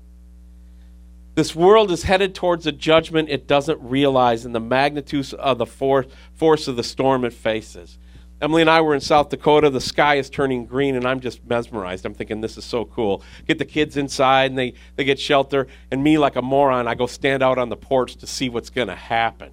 This 1.34 1.56
world 1.56 1.92
is 1.92 2.04
headed 2.04 2.36
towards 2.36 2.68
a 2.68 2.72
judgment 2.72 3.30
it 3.30 3.48
doesn't 3.48 3.80
realize 3.82 4.44
and 4.46 4.54
the 4.54 4.60
magnitude 4.60 5.34
of 5.36 5.58
the 5.58 5.66
force, 5.66 6.08
force 6.34 6.68
of 6.68 6.76
the 6.76 6.84
storm 6.84 7.24
it 7.24 7.34
faces. 7.34 7.98
Emily 8.42 8.62
and 8.62 8.70
I 8.70 8.82
were 8.82 8.96
in 8.96 9.02
South 9.02 9.30
Dakota. 9.30 9.70
The 9.70 9.80
sky 9.80 10.16
is 10.16 10.30
turning 10.30 10.66
green, 10.66 10.96
and 10.96 11.06
I'm 11.06 11.20
just 11.20 11.46
mesmerized. 11.46 12.06
I'm 12.06 12.16
thinking, 12.16 12.42
this 12.42 12.58
is 12.58 12.66
so 12.66 12.86
cool. 12.86 13.24
Get 13.48 13.60
the 13.60 13.66
kids 13.66 13.98
inside, 13.98 14.50
and 14.50 14.58
they, 14.58 14.74
they 14.96 15.04
get 15.04 15.20
shelter. 15.20 15.68
And 15.92 16.04
me, 16.04 16.18
like 16.18 16.36
a 16.36 16.42
moron, 16.42 16.88
I 16.88 16.96
go 16.96 17.06
stand 17.06 17.44
out 17.44 17.60
on 17.60 17.70
the 17.70 17.78
porch 17.78 18.16
to 18.16 18.26
see 18.26 18.50
what's 18.50 18.72
going 18.72 18.88
to 18.88 18.96
happen 18.96 19.52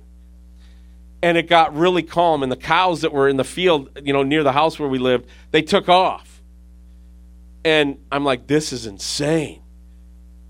and 1.23 1.37
it 1.37 1.49
got 1.49 1.75
really 1.75 2.03
calm 2.03 2.43
and 2.43 2.53
the 2.53 2.57
cows 2.57 3.01
that 3.01 3.12
were 3.12 3.29
in 3.29 3.37
the 3.37 3.45
field 3.45 3.91
you 4.03 4.12
know 4.12 4.23
near 4.23 4.43
the 4.43 4.53
house 4.53 4.79
where 4.79 4.88
we 4.88 4.99
lived 4.99 5.29
they 5.51 5.62
took 5.62 5.88
off 5.88 6.43
and 7.64 7.99
i'm 8.12 8.25
like 8.25 8.47
this 8.47 8.73
is 8.73 8.87
insane 8.87 9.62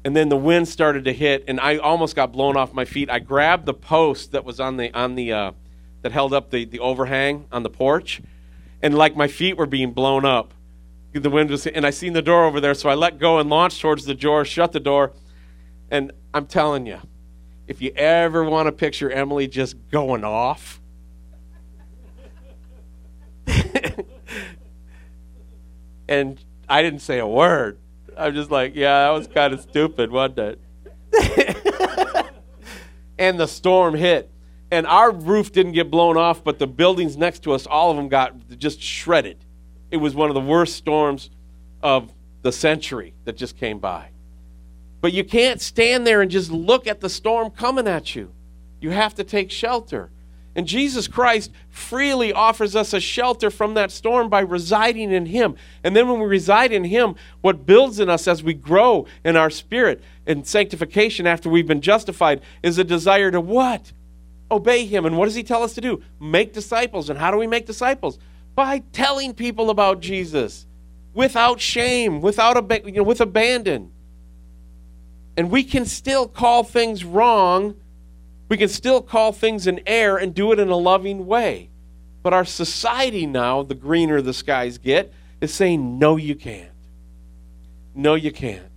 and 0.05 0.17
then 0.17 0.29
the 0.29 0.37
wind 0.37 0.69
started 0.69 1.05
to 1.05 1.13
hit 1.13 1.45
and 1.49 1.61
i 1.61 1.77
almost 1.77 2.15
got 2.17 2.33
blown 2.33 2.57
off 2.57 2.73
my 2.73 2.85
feet. 2.85 3.11
I 3.11 3.19
grabbed 3.19 3.67
the 3.67 3.75
post 3.75 4.33
that 4.33 4.45
was 4.45 4.61
on 4.61 4.77
the 4.77 4.93
on 4.95 5.15
the 5.15 5.33
uh, 5.33 5.53
that 6.03 6.13
held 6.13 6.33
up 6.33 6.51
the, 6.51 6.65
the 6.65 6.79
overhang 6.79 7.47
on 7.51 7.63
the 7.63 7.71
porch 7.71 8.21
and 8.83 8.97
like 8.97 9.17
my 9.17 9.29
feet 9.29 9.57
were 9.57 9.67
being 9.67 9.93
blown 9.93 10.25
up. 10.25 10.55
The 11.13 11.31
wind 11.31 11.51
was 11.51 11.67
and 11.67 11.85
i 11.87 11.91
seen 11.91 12.13
the 12.13 12.23
door 12.23 12.45
over 12.45 12.61
there 12.61 12.75
so 12.75 12.89
i 12.89 12.95
let 12.95 13.19
go 13.19 13.39
and 13.39 13.51
launched 13.51 13.81
towards 13.81 14.05
the 14.05 14.15
door 14.15 14.45
shut 14.45 14.73
the 14.73 14.81
door. 14.81 15.13
And 15.91 16.13
i'm 16.33 16.47
telling 16.47 16.87
you 16.87 17.01
if 17.69 17.83
you 17.83 17.93
ever 17.95 18.43
want 18.45 18.67
to 18.67 18.73
picture 18.73 19.11
Emily 19.11 19.47
just 19.47 19.77
going 19.91 20.25
off, 20.25 20.81
and 26.09 26.43
I 26.67 26.83
didn't 26.83 27.01
say 27.01 27.19
a 27.19 27.27
word. 27.27 27.79
I'm 28.18 28.35
just 28.35 28.50
like, 28.50 28.74
yeah, 28.74 29.04
that 29.04 29.11
was 29.11 29.28
kind 29.28 29.54
of 29.54 29.61
stupid, 29.61 30.11
wasn't 30.11 30.38
it? 30.38 30.61
and 33.18 33.38
the 33.38 33.46
storm 33.46 33.94
hit. 33.94 34.31
And 34.70 34.87
our 34.87 35.11
roof 35.11 35.52
didn't 35.52 35.72
get 35.72 35.90
blown 35.90 36.16
off, 36.16 36.44
but 36.44 36.59
the 36.59 36.66
buildings 36.66 37.16
next 37.16 37.42
to 37.44 37.52
us, 37.52 37.66
all 37.66 37.90
of 37.90 37.96
them 37.96 38.09
got 38.09 38.35
just 38.59 38.83
shredded. 38.83 39.38
It 39.90 39.96
was 39.96 40.14
one 40.14 40.28
of 40.28 40.35
the 40.35 40.40
worst 40.40 40.76
storms 40.76 41.31
of 41.83 42.12
the 42.42 42.52
century 42.52 43.14
that 43.24 43.37
just 43.37 43.57
came 43.57 43.78
by. 43.78 44.11
But 45.00 45.12
you 45.12 45.24
can't 45.24 45.61
stand 45.61 46.07
there 46.07 46.20
and 46.20 46.31
just 46.31 46.50
look 46.50 46.87
at 46.87 47.00
the 47.00 47.09
storm 47.09 47.50
coming 47.50 47.88
at 47.88 48.14
you. 48.14 48.33
You 48.81 48.90
have 48.90 49.14
to 49.14 49.24
take 49.24 49.50
shelter. 49.50 50.11
And 50.59 50.66
Jesus 50.66 51.07
Christ 51.07 51.53
freely 51.71 52.33
offers 52.33 52.75
us 52.75 52.92
a 52.92 52.99
shelter 52.99 53.49
from 53.49 53.75
that 53.75 53.92
storm 53.92 54.29
by 54.29 54.40
residing 54.40 55.12
in 55.12 55.27
Him. 55.27 55.55
And 55.85 55.94
then 55.94 56.09
when 56.09 56.18
we 56.18 56.27
reside 56.27 56.73
in 56.73 56.83
Him, 56.83 57.14
what 57.42 57.64
builds 57.64 58.01
in 58.01 58.11
us 58.11 58.27
as 58.27 58.42
we 58.42 58.55
grow 58.55 59.07
in 59.25 59.37
our 59.37 59.51
spirit 59.51 60.03
and 60.27 60.44
sanctification 60.44 61.29
after 61.29 61.49
we've 61.49 61.68
been 61.68 61.81
justified 61.81 62.40
is 62.61 62.77
a 62.77 62.83
desire 62.83 63.31
to 63.31 63.40
what? 63.40 63.92
Obey 64.51 64.85
Him. 64.85 65.07
And 65.07 65.16
what 65.16 65.27
does 65.27 65.37
He 65.37 65.44
tell 65.44 65.62
us 65.62 65.75
to 65.75 65.81
do? 65.81 66.03
Make 66.18 66.55
disciples. 66.55 67.09
And 67.09 67.21
how 67.21 67.31
do 67.31 67.37
we 67.37 67.47
make 67.47 67.64
disciples? 67.64 68.18
By 68.57 68.81
telling 68.92 69.35
people 69.35 69.71
about 69.71 70.01
Jesus 70.01 70.66
without 71.14 71.61
shame, 71.61 72.21
without 72.21 72.57
ab- 72.57 72.85
you 72.85 72.94
know, 72.94 73.05
with 73.05 73.21
abandon. 73.21 73.92
And 75.37 75.53
we 75.53 75.62
can 75.62 75.87
still 75.87 76.27
call 76.27 76.64
things 76.64 77.05
wrong. 77.05 77.77
We 78.49 78.57
can 78.57 78.69
still 78.69 79.03
call 79.03 79.33
things 79.33 79.67
in 79.67 79.81
error 79.87 80.17
and 80.17 80.35
do 80.35 80.53
it 80.53 80.59
in 80.59 80.69
a 80.69 80.77
loving 80.77 81.27
way. 81.27 81.71
But 82.23 82.33
our 82.33 82.45
society 82.45 83.27
now, 83.27 83.63
the 83.63 83.75
greener 83.75 84.21
the 84.23 84.33
skies 84.33 84.79
get, 84.79 85.13
is 85.41 85.53
saying, 85.53 85.99
no, 85.99 86.17
you 86.17 86.35
can't. 86.35 86.71
No, 87.95 88.15
you 88.15 88.33
can't. 88.33 88.71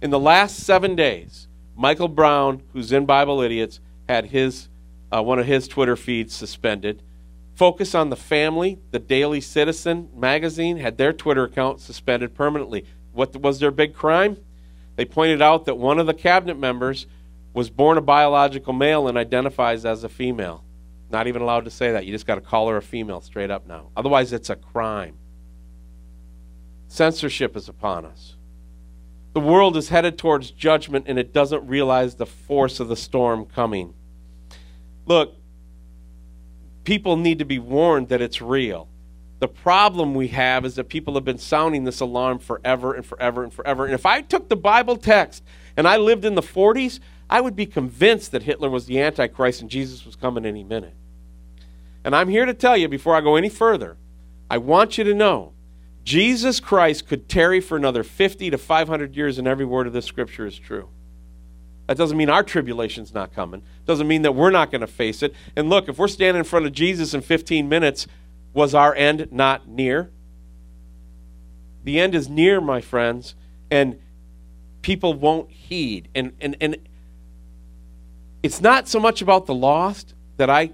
In 0.00 0.10
the 0.10 0.18
last 0.18 0.56
seven 0.56 0.94
days, 0.94 1.48
Michael 1.74 2.08
Brown, 2.08 2.62
who's 2.72 2.92
in 2.92 3.06
Bible 3.06 3.40
Idiots, 3.40 3.80
had 4.08 4.26
his 4.26 4.68
uh, 5.10 5.22
one 5.22 5.38
of 5.38 5.46
his 5.46 5.68
Twitter 5.68 5.96
feeds 5.96 6.34
suspended. 6.34 7.02
Focus 7.54 7.94
on 7.94 8.10
the 8.10 8.16
Family, 8.16 8.78
the 8.90 8.98
Daily 8.98 9.40
Citizen 9.40 10.08
magazine, 10.14 10.76
had 10.76 10.98
their 10.98 11.12
Twitter 11.12 11.44
account 11.44 11.80
suspended 11.80 12.34
permanently. 12.34 12.84
What 13.12 13.34
was 13.36 13.58
their 13.58 13.70
big 13.70 13.94
crime? 13.94 14.36
They 14.96 15.04
pointed 15.04 15.42
out 15.42 15.64
that 15.64 15.76
one 15.76 15.98
of 15.98 16.06
the 16.06 16.14
cabinet 16.14 16.58
members 16.58 17.06
was 17.52 17.70
born 17.70 17.98
a 17.98 18.00
biological 18.00 18.72
male 18.72 19.08
and 19.08 19.18
identifies 19.18 19.84
as 19.84 20.04
a 20.04 20.08
female. 20.08 20.64
Not 21.10 21.26
even 21.26 21.42
allowed 21.42 21.64
to 21.64 21.70
say 21.70 21.92
that. 21.92 22.04
You 22.04 22.12
just 22.12 22.26
got 22.26 22.34
to 22.34 22.40
call 22.40 22.68
her 22.68 22.76
a 22.76 22.82
female 22.82 23.20
straight 23.20 23.50
up 23.50 23.66
now. 23.66 23.90
Otherwise, 23.96 24.32
it's 24.32 24.50
a 24.50 24.56
crime. 24.56 25.16
Censorship 26.88 27.56
is 27.56 27.68
upon 27.68 28.04
us. 28.04 28.36
The 29.34 29.40
world 29.40 29.76
is 29.76 29.88
headed 29.88 30.18
towards 30.18 30.50
judgment 30.50 31.04
and 31.08 31.18
it 31.18 31.32
doesn't 31.32 31.66
realize 31.66 32.14
the 32.14 32.26
force 32.26 32.80
of 32.80 32.88
the 32.88 32.96
storm 32.96 33.46
coming. 33.46 33.94
Look, 35.06 35.34
people 36.84 37.16
need 37.16 37.38
to 37.38 37.44
be 37.44 37.58
warned 37.58 38.08
that 38.08 38.20
it's 38.20 38.42
real. 38.42 38.88
The 39.40 39.48
problem 39.48 40.14
we 40.14 40.28
have 40.28 40.64
is 40.64 40.74
that 40.74 40.88
people 40.88 41.14
have 41.14 41.24
been 41.24 41.38
sounding 41.38 41.84
this 41.84 42.00
alarm 42.00 42.40
forever 42.40 42.94
and 42.94 43.06
forever 43.06 43.44
and 43.44 43.52
forever. 43.52 43.84
And 43.84 43.94
if 43.94 44.04
I 44.04 44.20
took 44.20 44.48
the 44.48 44.56
Bible 44.56 44.96
text 44.96 45.44
and 45.76 45.86
I 45.86 45.96
lived 45.96 46.24
in 46.24 46.34
the 46.34 46.42
40s, 46.42 46.98
I 47.30 47.40
would 47.40 47.56
be 47.56 47.66
convinced 47.66 48.32
that 48.32 48.42
Hitler 48.42 48.70
was 48.70 48.86
the 48.86 49.00
Antichrist 49.00 49.60
and 49.60 49.70
Jesus 49.70 50.06
was 50.06 50.16
coming 50.16 50.46
any 50.46 50.64
minute. 50.64 50.94
And 52.04 52.16
I'm 52.16 52.28
here 52.28 52.46
to 52.46 52.54
tell 52.54 52.76
you 52.76 52.88
before 52.88 53.14
I 53.14 53.20
go 53.20 53.36
any 53.36 53.48
further, 53.48 53.96
I 54.50 54.58
want 54.58 54.96
you 54.96 55.04
to 55.04 55.14
know 55.14 55.52
Jesus 56.04 56.58
Christ 56.58 57.06
could 57.06 57.28
tarry 57.28 57.60
for 57.60 57.76
another 57.76 58.02
50 58.02 58.48
to 58.50 58.56
500 58.56 59.14
years, 59.14 59.36
and 59.36 59.46
every 59.46 59.66
word 59.66 59.86
of 59.86 59.92
this 59.92 60.06
scripture 60.06 60.46
is 60.46 60.58
true. 60.58 60.88
That 61.86 61.98
doesn't 61.98 62.16
mean 62.16 62.30
our 62.30 62.42
tribulation's 62.42 63.12
not 63.12 63.34
coming. 63.34 63.62
Doesn't 63.84 64.08
mean 64.08 64.22
that 64.22 64.34
we're 64.34 64.50
not 64.50 64.70
going 64.70 64.80
to 64.80 64.86
face 64.86 65.22
it. 65.22 65.34
And 65.54 65.68
look, 65.68 65.88
if 65.88 65.98
we're 65.98 66.08
standing 66.08 66.38
in 66.38 66.44
front 66.44 66.64
of 66.64 66.72
Jesus 66.72 67.12
in 67.12 67.20
15 67.20 67.68
minutes, 67.68 68.06
was 68.54 68.74
our 68.74 68.94
end 68.94 69.28
not 69.30 69.68
near? 69.68 70.10
The 71.84 72.00
end 72.00 72.14
is 72.14 72.28
near, 72.28 72.60
my 72.60 72.80
friends, 72.80 73.34
and 73.70 74.00
people 74.80 75.12
won't 75.12 75.50
heed. 75.50 76.08
And, 76.14 76.32
and, 76.40 76.56
and 76.60 76.76
it's 78.42 78.60
not 78.60 78.88
so 78.88 79.00
much 79.00 79.22
about 79.22 79.46
the 79.46 79.54
lost 79.54 80.14
that 80.36 80.50
I 80.50 80.70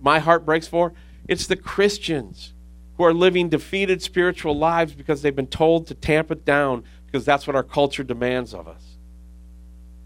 my 0.00 0.18
heart 0.18 0.44
breaks 0.44 0.66
for, 0.66 0.92
it's 1.28 1.46
the 1.46 1.56
Christians 1.56 2.52
who 2.96 3.04
are 3.04 3.14
living 3.14 3.48
defeated 3.48 4.02
spiritual 4.02 4.56
lives 4.56 4.94
because 4.94 5.22
they've 5.22 5.34
been 5.34 5.46
told 5.46 5.86
to 5.86 5.94
tamp 5.94 6.30
it 6.30 6.44
down 6.44 6.84
because 7.06 7.24
that's 7.24 7.46
what 7.46 7.56
our 7.56 7.62
culture 7.62 8.02
demands 8.02 8.52
of 8.52 8.66
us. 8.66 8.96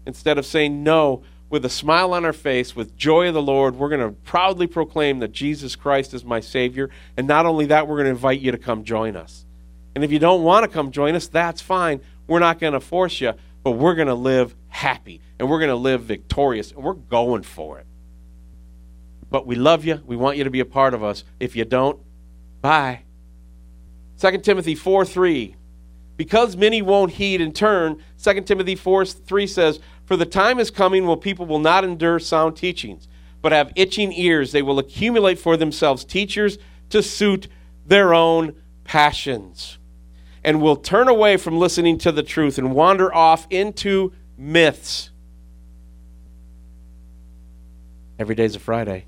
Instead 0.05 0.37
of 0.37 0.45
saying 0.45 0.83
no, 0.83 1.23
with 1.49 1.63
a 1.65 1.69
smile 1.69 2.13
on 2.13 2.25
our 2.25 2.33
face, 2.33 2.75
with 2.75 2.97
joy 2.97 3.29
of 3.29 3.33
the 3.33 3.41
Lord, 3.41 3.75
we're 3.75 3.89
going 3.89 4.01
to 4.01 4.11
proudly 4.23 4.67
proclaim 4.67 5.19
that 5.19 5.31
Jesus 5.31 5.75
Christ 5.75 6.13
is 6.13 6.25
my 6.25 6.39
Savior. 6.39 6.89
And 7.15 7.27
not 7.27 7.45
only 7.45 7.67
that, 7.67 7.87
we're 7.87 7.95
going 7.95 8.05
to 8.05 8.11
invite 8.11 8.41
you 8.41 8.51
to 8.51 8.57
come 8.57 8.83
join 8.83 9.15
us. 9.15 9.45
And 9.95 10.03
if 10.03 10.11
you 10.11 10.19
don't 10.19 10.43
want 10.43 10.63
to 10.63 10.67
come 10.69 10.91
join 10.91 11.15
us, 11.15 11.27
that's 11.27 11.61
fine. 11.61 12.01
We're 12.27 12.39
not 12.39 12.59
going 12.59 12.73
to 12.73 12.79
force 12.79 13.21
you, 13.21 13.33
but 13.67 13.73
we're 13.73 13.95
going 13.95 14.07
to 14.07 14.15
live 14.15 14.55
happy 14.69 15.19
and 15.37 15.49
we're 15.49 15.59
going 15.59 15.67
to 15.67 15.75
live 15.75 16.03
victorious 16.03 16.71
and 16.71 16.81
we're 16.81 16.93
going 16.93 17.43
for 17.43 17.79
it. 17.79 17.85
But 19.29 19.45
we 19.45 19.57
love 19.57 19.83
you. 19.83 20.01
We 20.05 20.15
want 20.15 20.37
you 20.37 20.45
to 20.45 20.49
be 20.49 20.61
a 20.61 20.65
part 20.65 20.93
of 20.93 21.03
us. 21.03 21.25
If 21.37 21.53
you 21.53 21.65
don't, 21.65 21.99
bye. 22.61 23.01
2 24.21 24.37
Timothy 24.37 24.73
4 24.73 25.03
3. 25.03 25.57
Because 26.15 26.55
many 26.55 26.81
won't 26.81 27.11
heed 27.11 27.41
and 27.41 27.53
turn, 27.53 28.01
2 28.23 28.41
Timothy 28.43 28.75
4 28.75 29.03
3 29.03 29.47
says, 29.47 29.81
for 30.05 30.15
the 30.15 30.25
time 30.25 30.59
is 30.59 30.71
coming 30.71 31.05
when 31.05 31.19
people 31.19 31.45
will 31.45 31.59
not 31.59 31.83
endure 31.83 32.19
sound 32.19 32.55
teachings, 32.55 33.09
but 33.41 33.51
have 33.51 33.73
itching 33.75 34.13
ears. 34.13 34.53
They 34.53 34.61
will 34.61 34.79
accumulate 34.79 35.39
for 35.39 35.57
themselves 35.57 36.05
teachers 36.05 36.57
to 36.91 37.03
suit 37.03 37.49
their 37.85 38.13
own 38.13 38.55
passions, 38.85 39.77
and 40.47 40.61
will 40.61 40.77
turn 40.77 41.09
away 41.09 41.35
from 41.35 41.59
listening 41.59 41.97
to 41.97 42.09
the 42.09 42.23
truth 42.23 42.57
and 42.57 42.73
wander 42.73 43.13
off 43.13 43.45
into 43.49 44.13
myths. 44.37 45.09
Every 48.17 48.33
day's 48.33 48.55
a 48.55 48.59
Friday. 48.59 49.07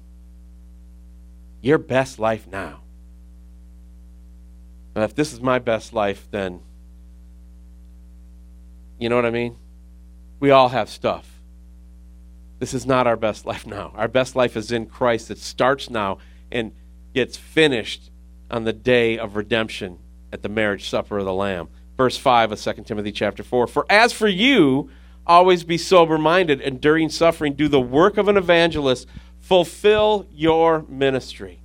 your 1.61 1.77
best 1.77 2.19
life 2.19 2.45
now. 2.45 2.81
If 4.97 5.15
this 5.15 5.31
is 5.31 5.39
my 5.39 5.59
best 5.59 5.93
life, 5.93 6.27
then 6.29 6.59
you 8.97 9.07
know 9.07 9.15
what 9.15 9.25
I 9.25 9.31
mean? 9.31 9.57
We 10.41 10.51
all 10.51 10.67
have 10.67 10.89
stuff. 10.89 11.39
This 12.59 12.73
is 12.73 12.85
not 12.85 13.07
our 13.07 13.15
best 13.15 13.45
life 13.45 13.65
now. 13.65 13.93
Our 13.95 14.09
best 14.09 14.35
life 14.35 14.57
is 14.57 14.73
in 14.73 14.87
Christ. 14.87 15.31
It 15.31 15.37
starts 15.37 15.89
now 15.89 16.17
and 16.51 16.73
gets 17.13 17.37
finished 17.37 18.11
on 18.51 18.65
the 18.65 18.73
day 18.73 19.17
of 19.17 19.37
redemption 19.37 19.99
at 20.31 20.43
the 20.43 20.49
marriage 20.49 20.89
supper 20.89 21.19
of 21.19 21.25
the 21.25 21.33
Lamb. 21.33 21.69
Verse 21.97 22.17
5 22.17 22.53
of 22.53 22.61
2 22.61 22.73
Timothy 22.83 23.11
chapter 23.11 23.43
4. 23.43 23.67
For 23.67 23.85
as 23.89 24.13
for 24.13 24.27
you, 24.27 24.89
always 25.27 25.63
be 25.63 25.77
sober 25.77 26.17
minded, 26.17 26.61
and 26.61 26.79
during 26.79 27.09
suffering, 27.09 27.53
do 27.53 27.67
the 27.67 27.79
work 27.79 28.17
of 28.17 28.27
an 28.27 28.37
evangelist, 28.37 29.07
fulfill 29.39 30.25
your 30.31 30.85
ministry. 30.87 31.61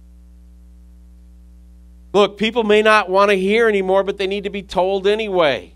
Look, 2.12 2.38
people 2.38 2.62
may 2.62 2.82
not 2.82 3.10
want 3.10 3.30
to 3.30 3.36
hear 3.36 3.68
anymore, 3.68 4.04
but 4.04 4.18
they 4.18 4.26
need 4.26 4.44
to 4.44 4.50
be 4.50 4.62
told 4.62 5.06
anyway. 5.06 5.74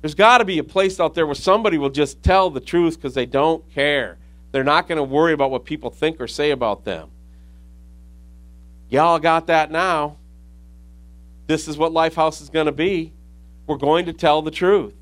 There's 0.00 0.14
got 0.14 0.38
to 0.38 0.44
be 0.44 0.58
a 0.58 0.64
place 0.64 1.00
out 1.00 1.14
there 1.14 1.26
where 1.26 1.34
somebody 1.34 1.78
will 1.78 1.90
just 1.90 2.22
tell 2.22 2.50
the 2.50 2.60
truth 2.60 2.96
because 2.96 3.14
they 3.14 3.26
don't 3.26 3.68
care. 3.72 4.18
They're 4.50 4.64
not 4.64 4.86
going 4.86 4.98
to 4.98 5.04
worry 5.04 5.32
about 5.32 5.50
what 5.50 5.64
people 5.64 5.90
think 5.90 6.20
or 6.20 6.28
say 6.28 6.50
about 6.50 6.84
them. 6.84 7.10
Y'all 8.88 9.18
got 9.18 9.46
that 9.46 9.70
now. 9.70 10.16
This 11.46 11.68
is 11.68 11.76
what 11.76 11.92
Lifehouse 11.92 12.40
is 12.40 12.50
going 12.50 12.66
to 12.66 12.72
be. 12.72 13.12
We're 13.66 13.76
going 13.76 14.06
to 14.06 14.12
tell 14.12 14.42
the 14.42 14.50
truth. 14.50 14.94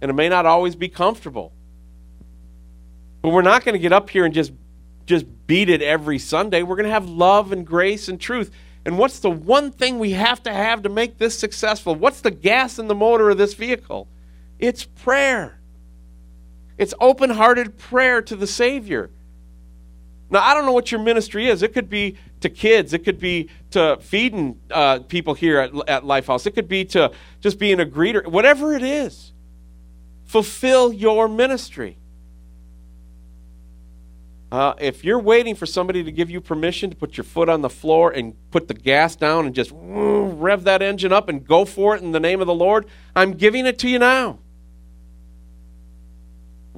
And 0.00 0.10
it 0.10 0.14
may 0.14 0.28
not 0.28 0.46
always 0.46 0.76
be 0.76 0.88
comfortable. 0.88 1.52
But 3.22 3.30
we're 3.30 3.42
not 3.42 3.64
going 3.64 3.74
to 3.74 3.78
get 3.78 3.92
up 3.92 4.10
here 4.10 4.24
and 4.24 4.32
just 4.34 4.52
just 5.06 5.26
beat 5.46 5.70
it 5.70 5.80
every 5.80 6.18
Sunday. 6.18 6.62
We're 6.62 6.76
going 6.76 6.84
to 6.84 6.92
have 6.92 7.08
love 7.08 7.50
and 7.50 7.66
grace 7.66 8.08
and 8.08 8.20
truth. 8.20 8.52
And 8.84 8.98
what's 8.98 9.20
the 9.20 9.30
one 9.30 9.70
thing 9.70 9.98
we 9.98 10.12
have 10.12 10.42
to 10.44 10.52
have 10.52 10.82
to 10.82 10.88
make 10.88 11.18
this 11.18 11.36
successful? 11.36 11.94
What's 11.94 12.20
the 12.20 12.30
gas 12.30 12.78
in 12.78 12.88
the 12.88 12.94
motor 12.94 13.30
of 13.30 13.38
this 13.38 13.54
vehicle? 13.54 14.06
It's 14.58 14.84
prayer. 14.84 15.60
It's 16.76 16.94
open 17.00 17.30
hearted 17.30 17.78
prayer 17.78 18.22
to 18.22 18.36
the 18.36 18.46
Savior. 18.46 19.10
Now, 20.30 20.42
I 20.42 20.54
don't 20.54 20.66
know 20.66 20.72
what 20.72 20.92
your 20.92 21.00
ministry 21.00 21.48
is. 21.48 21.62
It 21.62 21.72
could 21.72 21.88
be 21.88 22.16
to 22.40 22.48
kids, 22.48 22.92
it 22.92 23.04
could 23.04 23.18
be 23.18 23.48
to 23.70 23.98
feeding 24.00 24.60
uh, 24.70 25.00
people 25.00 25.34
here 25.34 25.58
at, 25.58 25.74
at 25.88 26.02
Lifehouse, 26.04 26.46
it 26.46 26.52
could 26.52 26.68
be 26.68 26.84
to 26.86 27.10
just 27.40 27.58
being 27.58 27.80
a 27.80 27.86
greeter, 27.86 28.26
whatever 28.26 28.74
it 28.74 28.82
is. 28.82 29.32
Fulfill 30.24 30.92
your 30.92 31.28
ministry. 31.28 31.98
Uh, 34.52 34.74
if 34.78 35.04
you're 35.04 35.18
waiting 35.18 35.54
for 35.54 35.66
somebody 35.66 36.02
to 36.04 36.12
give 36.12 36.30
you 36.30 36.40
permission 36.40 36.90
to 36.90 36.96
put 36.96 37.16
your 37.16 37.24
foot 37.24 37.48
on 37.48 37.60
the 37.60 37.68
floor 37.68 38.10
and 38.10 38.34
put 38.50 38.68
the 38.68 38.74
gas 38.74 39.16
down 39.16 39.46
and 39.46 39.54
just 39.54 39.72
rev 39.74 40.64
that 40.64 40.80
engine 40.80 41.12
up 41.12 41.28
and 41.28 41.46
go 41.46 41.64
for 41.64 41.96
it 41.96 42.02
in 42.02 42.12
the 42.12 42.20
name 42.20 42.40
of 42.40 42.46
the 42.46 42.54
Lord, 42.54 42.86
I'm 43.16 43.32
giving 43.32 43.66
it 43.66 43.78
to 43.80 43.88
you 43.88 43.98
now 43.98 44.38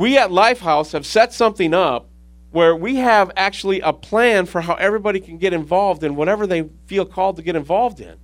we 0.00 0.16
at 0.16 0.30
Lifehouse 0.30 0.92
have 0.92 1.04
set 1.04 1.30
something 1.30 1.74
up 1.74 2.08
where 2.50 2.74
we 2.74 2.96
have 2.96 3.30
actually 3.36 3.80
a 3.80 3.92
plan 3.92 4.46
for 4.46 4.60
how 4.60 4.74
everybody 4.74 5.20
can 5.20 5.38
get 5.38 5.52
involved 5.52 6.02
in 6.02 6.16
whatever 6.16 6.46
they 6.46 6.68
feel 6.86 7.04
called 7.04 7.36
to 7.36 7.42
get 7.42 7.54
involved 7.54 8.00
in. 8.00 8.16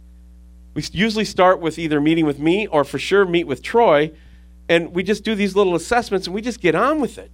We 0.75 0.83
usually 0.93 1.25
start 1.25 1.61
with 1.61 1.79
either 1.79 2.01
meeting 2.01 2.27
with 2.27 2.39
me 2.39 2.67
or 2.67 2.85
for 2.85 2.99
sure 2.99 3.25
meet 3.25 3.47
with 3.47 3.63
Troy, 3.63 4.13
and 4.69 4.93
we 4.95 5.03
just 5.03 5.25
do 5.25 5.35
these 5.35 5.55
little 5.55 5.75
assessments 5.75 6.27
and 6.27 6.35
we 6.35 6.43
just 6.43 6.61
get 6.61 6.75
on 6.75 7.01
with 7.01 7.19
it. 7.19 7.31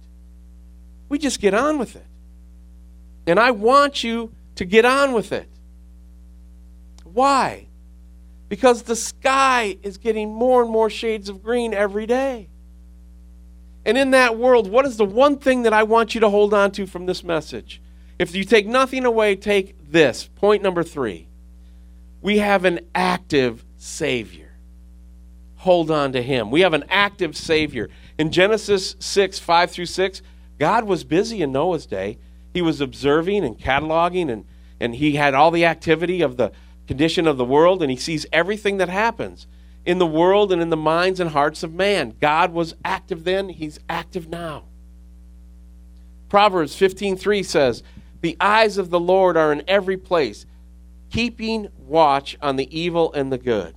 We 1.09 1.17
just 1.17 1.41
get 1.41 1.53
on 1.53 1.77
with 1.77 1.95
it. 1.95 2.05
And 3.25 3.39
I 3.39 3.51
want 3.51 4.03
you 4.03 4.31
to 4.55 4.65
get 4.65 4.85
on 4.85 5.13
with 5.13 5.31
it. 5.31 5.49
Why? 7.03 7.67
Because 8.49 8.83
the 8.83 8.95
sky 8.95 9.77
is 9.81 9.97
getting 9.97 10.31
more 10.33 10.61
and 10.61 10.71
more 10.71 10.89
shades 10.89 11.27
of 11.27 11.41
green 11.41 11.73
every 11.73 12.05
day. 12.05 12.49
And 13.85 13.97
in 13.97 14.11
that 14.11 14.37
world, 14.37 14.69
what 14.69 14.85
is 14.85 14.97
the 14.97 15.05
one 15.05 15.37
thing 15.37 15.63
that 15.63 15.73
I 15.73 15.83
want 15.83 16.15
you 16.15 16.21
to 16.21 16.29
hold 16.29 16.53
on 16.53 16.71
to 16.71 16.87
from 16.87 17.05
this 17.05 17.23
message? 17.23 17.81
If 18.17 18.33
you 18.35 18.43
take 18.43 18.65
nothing 18.65 19.05
away, 19.05 19.35
take 19.35 19.91
this. 19.91 20.29
Point 20.35 20.63
number 20.63 20.83
three 20.83 21.27
we 22.21 22.37
have 22.37 22.63
an 22.63 22.79
active 22.95 23.65
Savior. 23.77 24.51
Hold 25.57 25.91
on 25.91 26.13
to 26.13 26.21
Him. 26.21 26.51
We 26.51 26.61
have 26.61 26.73
an 26.73 26.85
active 26.89 27.35
Savior. 27.35 27.89
In 28.17 28.31
Genesis 28.31 28.95
6 28.99 29.39
5 29.39 29.71
through 29.71 29.85
6, 29.87 30.21
God 30.57 30.85
was 30.85 31.03
busy 31.03 31.41
in 31.41 31.51
Noah's 31.51 31.85
day. 31.85 32.17
He 32.53 32.61
was 32.61 32.79
observing 32.79 33.43
and 33.43 33.59
cataloging, 33.59 34.31
and, 34.31 34.45
and 34.79 34.95
He 34.95 35.15
had 35.15 35.33
all 35.33 35.51
the 35.51 35.65
activity 35.65 36.21
of 36.21 36.37
the 36.37 36.53
condition 36.87 37.27
of 37.27 37.37
the 37.37 37.45
world, 37.45 37.81
and 37.81 37.91
He 37.91 37.97
sees 37.97 38.25
everything 38.31 38.77
that 38.77 38.89
happens 38.89 39.47
in 39.85 39.99
the 39.99 40.05
world 40.05 40.51
and 40.51 40.61
in 40.61 40.69
the 40.69 40.77
minds 40.77 41.19
and 41.19 41.31
hearts 41.31 41.63
of 41.63 41.73
man. 41.73 42.15
God 42.21 42.53
was 42.53 42.75
active 42.85 43.23
then, 43.23 43.49
he's 43.49 43.79
active 43.89 44.29
now. 44.29 44.63
Proverbs 46.29 46.75
15:3 46.75 47.43
says, 47.43 47.83
"The 48.21 48.37
eyes 48.39 48.77
of 48.77 48.89
the 48.89 48.99
Lord 48.99 49.37
are 49.37 49.51
in 49.51 49.63
every 49.67 49.97
place, 49.97 50.45
keeping 51.09 51.67
watch 51.77 52.37
on 52.41 52.55
the 52.55 52.75
evil 52.77 53.11
and 53.13 53.31
the 53.31 53.37
good." 53.37 53.75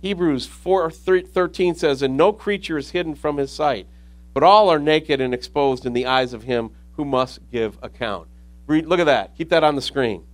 Hebrews 0.00 0.46
4:13 0.46 1.74
says, 1.74 2.02
"And 2.02 2.16
no 2.16 2.32
creature 2.32 2.78
is 2.78 2.90
hidden 2.90 3.14
from 3.14 3.36
his 3.36 3.52
sight, 3.52 3.86
but 4.34 4.42
all 4.42 4.68
are 4.70 4.80
naked 4.80 5.20
and 5.20 5.32
exposed 5.32 5.86
in 5.86 5.92
the 5.92 6.06
eyes 6.06 6.32
of 6.32 6.42
him 6.42 6.70
who 6.92 7.04
must 7.04 7.48
give 7.50 7.78
account." 7.82 8.26
Read, 8.66 8.86
look 8.86 8.98
at 8.98 9.06
that. 9.06 9.36
Keep 9.36 9.50
that 9.50 9.62
on 9.62 9.76
the 9.76 9.82
screen. 9.82 10.24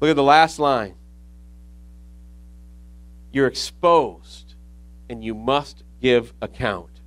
Look 0.00 0.10
at 0.10 0.16
the 0.16 0.22
last 0.22 0.58
line. 0.58 0.94
You're 3.32 3.46
exposed 3.46 4.54
and 5.08 5.24
you 5.24 5.34
must 5.34 5.82
give 6.00 6.34
account. 6.42 7.00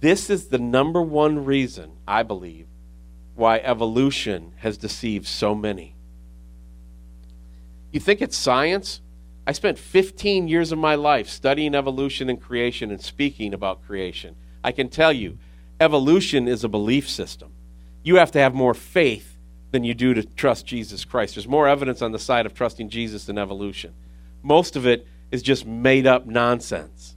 This 0.00 0.30
is 0.30 0.48
the 0.48 0.58
number 0.58 1.02
one 1.02 1.44
reason, 1.44 1.92
I 2.06 2.22
believe, 2.22 2.66
why 3.34 3.58
evolution 3.58 4.52
has 4.58 4.78
deceived 4.78 5.26
so 5.26 5.54
many. 5.54 5.94
You 7.92 8.00
think 8.00 8.22
it's 8.22 8.36
science? 8.36 9.00
I 9.46 9.52
spent 9.52 9.78
15 9.78 10.48
years 10.48 10.70
of 10.70 10.78
my 10.78 10.94
life 10.94 11.28
studying 11.28 11.74
evolution 11.74 12.30
and 12.30 12.40
creation 12.40 12.90
and 12.90 13.00
speaking 13.00 13.52
about 13.52 13.84
creation. 13.84 14.36
I 14.62 14.72
can 14.72 14.88
tell 14.88 15.12
you, 15.12 15.38
evolution 15.80 16.46
is 16.46 16.62
a 16.62 16.68
belief 16.68 17.08
system. 17.08 17.52
You 18.02 18.16
have 18.16 18.30
to 18.32 18.38
have 18.38 18.54
more 18.54 18.74
faith 18.74 19.36
than 19.72 19.84
you 19.84 19.94
do 19.94 20.14
to 20.14 20.22
trust 20.22 20.66
Jesus 20.66 21.04
Christ. 21.04 21.34
There's 21.34 21.48
more 21.48 21.68
evidence 21.68 22.00
on 22.00 22.12
the 22.12 22.18
side 22.18 22.46
of 22.46 22.54
trusting 22.54 22.88
Jesus 22.90 23.24
than 23.24 23.38
evolution 23.38 23.94
most 24.42 24.76
of 24.76 24.86
it 24.86 25.06
is 25.30 25.42
just 25.42 25.66
made 25.66 26.06
up 26.06 26.26
nonsense. 26.26 27.16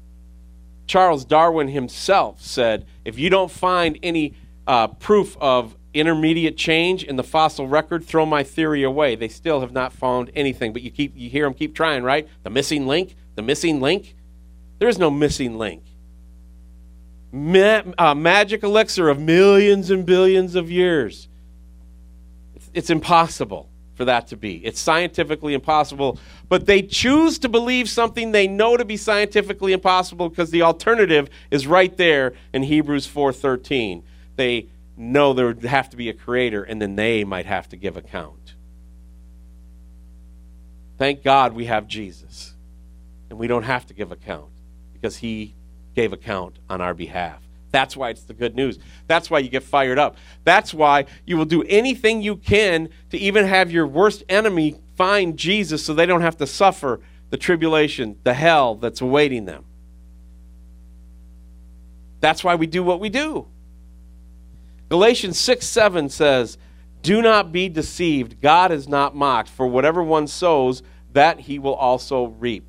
Charles 0.85 1.25
Darwin 1.25 1.69
himself 1.69 2.41
said 2.41 2.85
if 3.05 3.17
you 3.17 3.29
don't 3.29 3.51
find 3.51 3.97
any 4.03 4.33
uh, 4.67 4.87
proof 4.87 5.37
of 5.39 5.75
intermediate 5.93 6.57
change 6.57 7.03
in 7.03 7.15
the 7.15 7.23
fossil 7.23 7.67
record, 7.67 8.03
throw 8.03 8.25
my 8.25 8.43
theory 8.43 8.83
away. 8.83 9.15
They 9.15 9.27
still 9.27 9.61
have 9.61 9.71
not 9.71 9.93
found 9.93 10.31
anything, 10.35 10.73
but 10.73 10.81
you 10.81 10.91
keep 10.91 11.15
you 11.15 11.29
hear 11.29 11.45
them 11.45 11.53
keep 11.53 11.75
trying, 11.75 12.03
right? 12.03 12.27
The 12.43 12.49
missing 12.49 12.87
link, 12.87 13.15
the 13.35 13.41
missing 13.41 13.79
link. 13.79 14.15
There 14.79 14.89
is 14.89 14.97
no 14.97 15.09
missing 15.09 15.57
link. 15.57 15.83
Ma- 17.31 17.83
uh, 17.97 18.13
magic 18.15 18.63
elixir 18.63 19.09
of 19.09 19.19
millions 19.19 19.89
and 19.89 20.05
billions 20.05 20.55
of 20.55 20.69
years. 20.69 21.27
It's, 22.55 22.69
it's 22.73 22.89
impossible 22.89 23.69
for 23.95 24.05
that 24.05 24.27
to 24.27 24.37
be. 24.37 24.55
It's 24.65 24.79
scientifically 24.79 25.53
impossible, 25.53 26.17
but 26.49 26.65
they 26.65 26.81
choose 26.81 27.37
to 27.39 27.49
believe 27.49 27.89
something 27.89 28.31
they 28.31 28.47
know 28.47 28.77
to 28.77 28.85
be 28.85 28.97
scientifically 28.97 29.73
impossible 29.73 30.29
because 30.29 30.51
the 30.51 30.63
alternative 30.63 31.29
is 31.51 31.67
right 31.67 31.95
there 31.97 32.33
in 32.53 32.63
Hebrews 32.63 33.07
4:13. 33.07 34.03
They 34.35 34.67
know 34.97 35.33
there 35.33 35.47
would 35.47 35.63
have 35.63 35.89
to 35.89 35.97
be 35.97 36.09
a 36.09 36.13
creator 36.13 36.63
and 36.63 36.81
then 36.81 36.95
they 36.95 37.23
might 37.23 37.45
have 37.45 37.69
to 37.69 37.77
give 37.77 37.97
account. 37.97 38.55
Thank 40.97 41.23
God 41.23 41.53
we 41.53 41.65
have 41.65 41.87
Jesus. 41.87 42.53
And 43.29 43.39
we 43.39 43.47
don't 43.47 43.63
have 43.63 43.85
to 43.87 43.93
give 43.93 44.11
account 44.11 44.51
because 44.93 45.17
he 45.17 45.55
gave 45.95 46.13
account 46.13 46.59
on 46.69 46.81
our 46.81 46.93
behalf. 46.93 47.42
That's 47.73 47.97
why 47.97 48.11
it's 48.11 48.21
the 48.21 48.35
good 48.35 48.55
news. 48.55 48.77
That's 49.07 49.31
why 49.31 49.39
you 49.39 49.49
get 49.49 49.63
fired 49.63 49.97
up. 49.97 50.15
That's 50.43 50.75
why 50.75 51.05
you 51.25 51.37
will 51.37 51.45
do 51.45 51.63
anything 51.63 52.21
you 52.21 52.35
can 52.35 52.87
to 53.09 53.17
even 53.17 53.45
have 53.45 53.71
your 53.71 53.87
worst 53.87 54.23
enemy 54.29 54.75
find 54.95 55.35
Jesus 55.37 55.83
so 55.83 55.95
they 55.95 56.05
don't 56.05 56.21
have 56.21 56.37
to 56.37 56.45
suffer 56.45 57.01
the 57.31 57.37
tribulation, 57.37 58.19
the 58.23 58.35
hell 58.35 58.75
that's 58.75 59.01
awaiting 59.01 59.45
them. 59.45 59.65
That's 62.19 62.43
why 62.43 62.53
we 62.53 62.67
do 62.67 62.83
what 62.83 62.99
we 62.99 63.09
do. 63.09 63.47
Galatians 64.89 65.39
6 65.39 65.65
7 65.65 66.09
says, 66.09 66.59
Do 67.01 67.23
not 67.23 67.51
be 67.51 67.69
deceived. 67.69 68.39
God 68.39 68.71
is 68.71 68.87
not 68.87 69.15
mocked. 69.15 69.49
For 69.49 69.65
whatever 69.65 70.03
one 70.03 70.27
sows, 70.27 70.83
that 71.13 71.39
he 71.39 71.57
will 71.57 71.73
also 71.73 72.25
reap. 72.25 72.67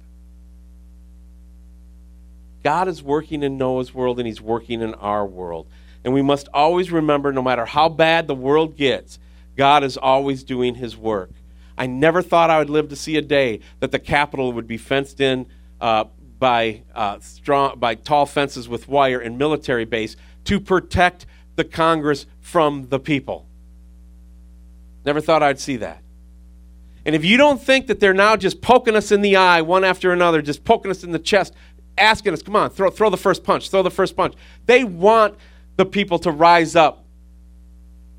God 2.65 2.89
is 2.89 3.03
working 3.03 3.43
in 3.43 3.59
Noah's 3.59 3.95
world 3.95 4.19
and 4.19 4.27
he's 4.27 4.41
working 4.41 4.81
in 4.81 4.95
our 4.95 5.25
world. 5.27 5.67
And 6.03 6.15
we 6.15 6.23
must 6.23 6.49
always 6.53 6.91
remember 6.91 7.33
no 7.33 7.43
matter 7.43 7.67
how 7.67 7.91
bad 7.91 8.27
the 8.27 8.35
world 8.35 8.77
gets, 8.77 9.19
God 9.57 9.85
is 9.85 9.97
always 9.97 10.43
doing 10.43 10.75
his 10.75 10.97
work. 10.97 11.31
I 11.77 11.87
never 11.87 12.23
thought 12.23 12.51
I 12.51 12.59
would 12.59 12.71
live 12.71 12.89
to 12.89 12.97
see 12.97 13.17
a 13.17 13.23
day 13.23 13.61
that 13.81 13.93
the 13.93 13.99
Capitol 13.99 14.53
would 14.55 14.67
be 14.67 14.79
fenced 14.79 15.21
in 15.21 15.47
uh, 15.81 16.05
by, 16.39 16.83
uh, 16.95 17.19
strong, 17.21 17.79
by 17.79 17.97
tall 17.97 18.27
fences 18.27 18.69
with 18.69 18.89
wire 18.89 19.21
and 19.21 19.37
military 19.37 19.85
base 19.85 20.17
to 20.45 20.59
protect 20.59 21.27
the 21.57 21.65
Congress 21.65 22.27
from 22.41 22.89
the 22.89 22.99
people. 22.99 23.47
Never 25.05 25.21
thought 25.21 25.43
I'd 25.43 25.61
see 25.61 25.77
that. 25.77 26.03
And 27.07 27.15
if 27.15 27.25
you 27.25 27.37
don't 27.37 27.61
think 27.61 27.89
that 27.89 28.01
they're 28.01 28.15
now 28.15 28.37
just 28.37 28.63
poking 28.63 28.97
us 28.97 29.13
in 29.13 29.21
the 29.21 29.37
eye 29.37 29.61
one 29.61 29.85
after 29.85 30.13
another, 30.13 30.41
just 30.41 30.65
poking 30.65 30.91
us 30.91 31.05
in 31.05 31.13
the 31.13 31.19
chest, 31.19 31.55
asking 31.97 32.33
us, 32.33 32.43
come 32.43 32.57
on, 32.57 32.71
throw, 32.71 32.91
throw 32.91 33.11
the 33.11 33.17
first 33.17 33.45
punch, 33.45 33.71
throw 33.71 33.83
the 33.83 33.91
first 33.91 34.17
punch. 34.17 34.35
They 34.67 34.85
want 34.85 35.37
the 35.77 35.87
people 35.87 36.19
to 36.21 36.31
rise 36.31 36.77
up. 36.77 37.05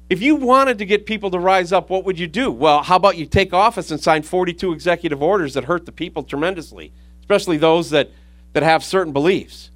If 0.10 0.22
you 0.22 0.36
wanted 0.36 0.78
to 0.78 0.86
get 0.86 1.06
people 1.06 1.32
to 1.32 1.40
rise 1.40 1.72
up, 1.72 1.90
what 1.90 2.06
would 2.06 2.20
you 2.20 2.28
do? 2.28 2.52
Well, 2.52 2.84
how 2.84 2.96
about 2.96 3.18
you 3.18 3.26
take 3.26 3.54
office 3.54 3.90
and 3.90 4.00
sign 4.00 4.22
42 4.22 4.72
executive 4.72 5.22
orders 5.22 5.56
that 5.56 5.64
hurt 5.64 5.86
the 5.86 5.92
people 5.92 6.24
tremendously, 6.24 6.94
especially 7.22 7.58
those 7.58 7.90
that, 7.90 8.12
that 8.54 8.62
have 8.62 8.84
certain 8.84 9.14
beliefs? 9.14 9.72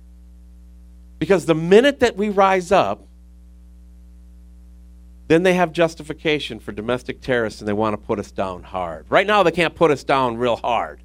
Because 1.17 1.45
the 1.45 1.55
minute 1.55 1.99
that 1.99 2.15
we 2.15 2.29
rise 2.29 2.71
up, 2.71 3.05
then 5.27 5.43
they 5.43 5.53
have 5.53 5.71
justification 5.71 6.59
for 6.59 6.71
domestic 6.71 7.21
terrorists 7.21 7.61
and 7.61 7.67
they 7.67 7.73
want 7.73 7.93
to 7.93 7.97
put 7.97 8.19
us 8.19 8.31
down 8.31 8.63
hard. 8.63 9.05
Right 9.09 9.27
now, 9.27 9.43
they 9.43 9.51
can't 9.51 9.75
put 9.75 9.91
us 9.91 10.03
down 10.03 10.37
real 10.37 10.55
hard. 10.55 11.01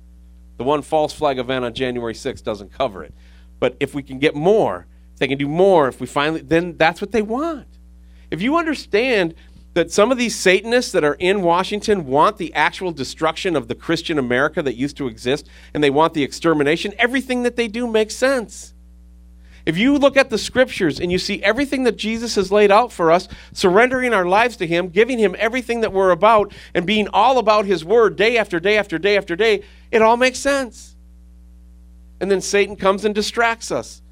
The 0.57 0.65
one 0.65 0.83
false 0.83 1.13
flag 1.13 1.39
event 1.39 1.65
on 1.65 1.75
January 1.75 2.15
6th 2.15 2.43
doesn't 2.43 2.73
cover 2.73 3.03
it. 3.03 3.15
But 3.59 3.77
if 3.81 3.95
we 3.95 4.03
can 4.03 4.19
get 4.19 4.35
more, 4.35 4.87
if 5.13 5.19
they 5.19 5.29
can 5.29 5.39
do 5.39 5.49
more, 5.49 5.89
if 5.89 6.01
we 6.01 6.07
finally, 6.07 6.43
then 6.43 6.77
that's 6.77 7.01
what 7.01 7.13
they 7.13 7.23
want. 7.23 7.67
If 8.31 8.43
you 8.43 8.57
understand 8.57 9.35
that 9.75 9.91
some 9.91 10.13
of 10.13 10.19
these 10.19 10.37
Satanists 10.37 10.93
that 10.93 11.05
are 11.05 11.15
in 11.15 11.43
Washington 11.43 12.07
want 12.07 12.37
the 12.37 12.53
actual 12.55 12.93
destruction 12.93 13.57
of 13.57 13.69
the 13.69 13.75
Christian 13.75 14.19
America 14.19 14.63
that 14.63 14.77
used 14.77 14.97
to 14.99 15.09
exist 15.09 15.49
and 15.73 15.83
they 15.83 15.91
want 15.91 16.15
the 16.15 16.23
extermination, 16.23 16.93
everything 16.99 17.43
that 17.43 17.57
they 17.57 17.69
do 17.69 17.87
makes 17.87 18.15
sense. 18.15 18.74
If 19.67 19.79
you 19.79 19.97
look 19.97 20.17
at 20.17 20.29
the 20.29 20.37
scriptures 20.37 21.01
and 21.01 21.11
you 21.11 21.19
see 21.19 21.43
everything 21.43 21.85
that 21.85 21.97
Jesus 21.97 22.35
has 22.35 22.53
laid 22.53 22.71
out 22.71 22.93
for 22.93 23.11
us, 23.11 23.29
surrendering 23.53 24.13
our 24.13 24.27
lives 24.27 24.57
to 24.57 24.67
Him, 24.67 24.89
giving 24.89 25.19
Him 25.19 25.35
everything 25.39 25.81
that 25.81 25.93
we're 25.93 26.11
about, 26.11 26.53
and 26.75 26.87
being 26.87 27.09
all 27.13 27.39
about 27.39 27.65
His 27.65 27.85
Word 27.85 28.17
day 28.17 28.37
after 28.37 28.61
day 28.61 28.77
after 28.77 28.99
day 28.99 29.17
after 29.17 29.37
day, 29.37 29.63
it 29.91 30.03
all 30.03 30.19
makes 30.19 30.39
sense. 30.39 30.97
And 32.21 32.31
then 32.31 32.43
Satan 32.43 32.77
comes 32.77 33.05
and 33.05 33.15
distracts 33.15 33.71
us. 33.71 34.03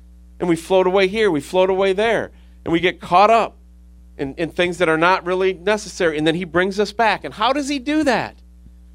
And 0.40 0.48
we 0.48 0.56
float 0.56 0.86
away 0.86 1.06
here, 1.06 1.30
we 1.30 1.40
float 1.40 1.70
away 1.70 1.92
there, 1.92 2.32
and 2.64 2.72
we 2.72 2.80
get 2.80 3.00
caught 3.00 3.30
up 3.30 3.56
in, 4.16 4.34
in 4.34 4.50
things 4.50 4.78
that 4.78 4.88
are 4.88 4.98
not 4.98 5.24
really 5.24 5.52
necessary. 5.52 6.16
And 6.16 6.26
then 6.26 6.34
He 6.34 6.44
brings 6.44 6.80
us 6.80 6.92
back. 6.92 7.24
And 7.24 7.34
how 7.34 7.52
does 7.52 7.68
He 7.68 7.78
do 7.78 8.04
that? 8.04 8.38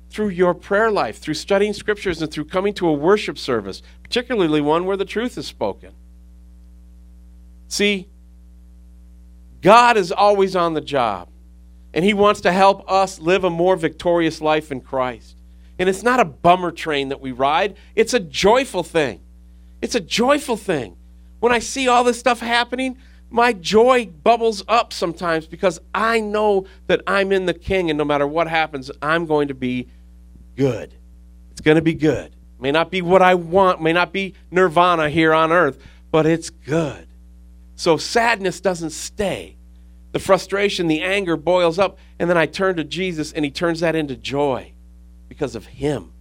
Through 0.10 0.30
your 0.30 0.54
prayer 0.54 0.90
life, 0.90 1.20
through 1.20 1.36
studying 1.36 1.74
scriptures, 1.74 2.22
and 2.22 2.32
through 2.32 2.46
coming 2.46 2.74
to 2.76 2.88
a 2.88 2.94
worship 2.94 3.38
service, 3.38 3.84
particularly 4.02 4.60
one 4.60 4.86
where 4.86 4.98
the 4.98 5.06
truth 5.06 5.38
is 5.38 5.46
spoken. 5.46 5.94
See, 7.68 8.08
God 9.62 9.98
is 9.98 10.12
always 10.12 10.56
on 10.56 10.74
the 10.74 10.82
job, 10.82 11.30
and 11.94 12.06
He 12.06 12.14
wants 12.14 12.42
to 12.42 12.52
help 12.52 12.90
us 12.90 13.20
live 13.20 13.44
a 13.44 13.50
more 13.50 13.76
victorious 13.76 14.42
life 14.42 14.72
in 14.72 14.82
Christ. 14.82 15.36
And 15.80 15.90
it's 15.90 16.04
not 16.04 16.20
a 16.20 16.26
bummer 16.26 16.72
train 16.72 17.10
that 17.10 17.22
we 17.22 17.32
ride, 17.32 17.76
it's 17.96 18.14
a 18.14 18.20
joyful 18.20 18.84
thing. 18.84 19.22
It's 19.82 19.96
a 19.96 20.00
joyful 20.00 20.58
thing. 20.58 20.98
When 21.40 21.52
I 21.52 21.60
see 21.60 21.88
all 21.88 22.04
this 22.04 22.18
stuff 22.18 22.40
happening, 22.40 22.98
my 23.30 23.54
joy 23.54 24.06
bubbles 24.06 24.64
up 24.68 24.92
sometimes 24.94 25.46
because 25.46 25.80
I 25.94 26.20
know 26.20 26.66
that 26.88 27.02
I'm 27.06 27.32
in 27.32 27.46
the 27.46 27.54
King, 27.54 27.90
and 27.90 27.98
no 27.98 28.06
matter 28.06 28.26
what 28.26 28.48
happens, 28.48 28.90
I'm 29.02 29.26
going 29.26 29.50
to 29.50 29.54
be 29.54 29.88
good. 30.56 30.96
It's 31.52 31.62
going 31.62 31.76
to 31.76 31.82
be 31.82 31.94
good. 31.94 32.36
May 32.60 32.72
not 32.72 32.90
be 32.90 33.02
what 33.02 33.22
I 33.22 33.36
want, 33.36 33.82
may 33.82 33.94
not 33.94 34.12
be 34.12 34.34
nirvana 34.50 35.10
here 35.10 35.34
on 35.34 35.52
earth, 35.52 35.78
but 36.10 36.26
it's 36.26 36.50
good. 36.50 37.08
So 37.78 37.96
sadness 37.96 38.60
doesn't 38.60 38.90
stay. 38.90 39.56
The 40.12 40.20
frustration, 40.20 40.88
the 40.88 41.02
anger 41.02 41.38
boils 41.38 41.78
up, 41.78 42.00
and 42.18 42.30
then 42.30 42.38
I 42.38 42.48
turn 42.48 42.76
to 42.78 42.84
Jesus 42.84 43.32
and 43.32 43.46
he 43.46 43.52
turns 43.52 43.82
that 43.82 43.96
into 43.96 44.16
joy 44.16 44.74
because 45.30 45.56
of 45.56 45.68
him 45.68 46.12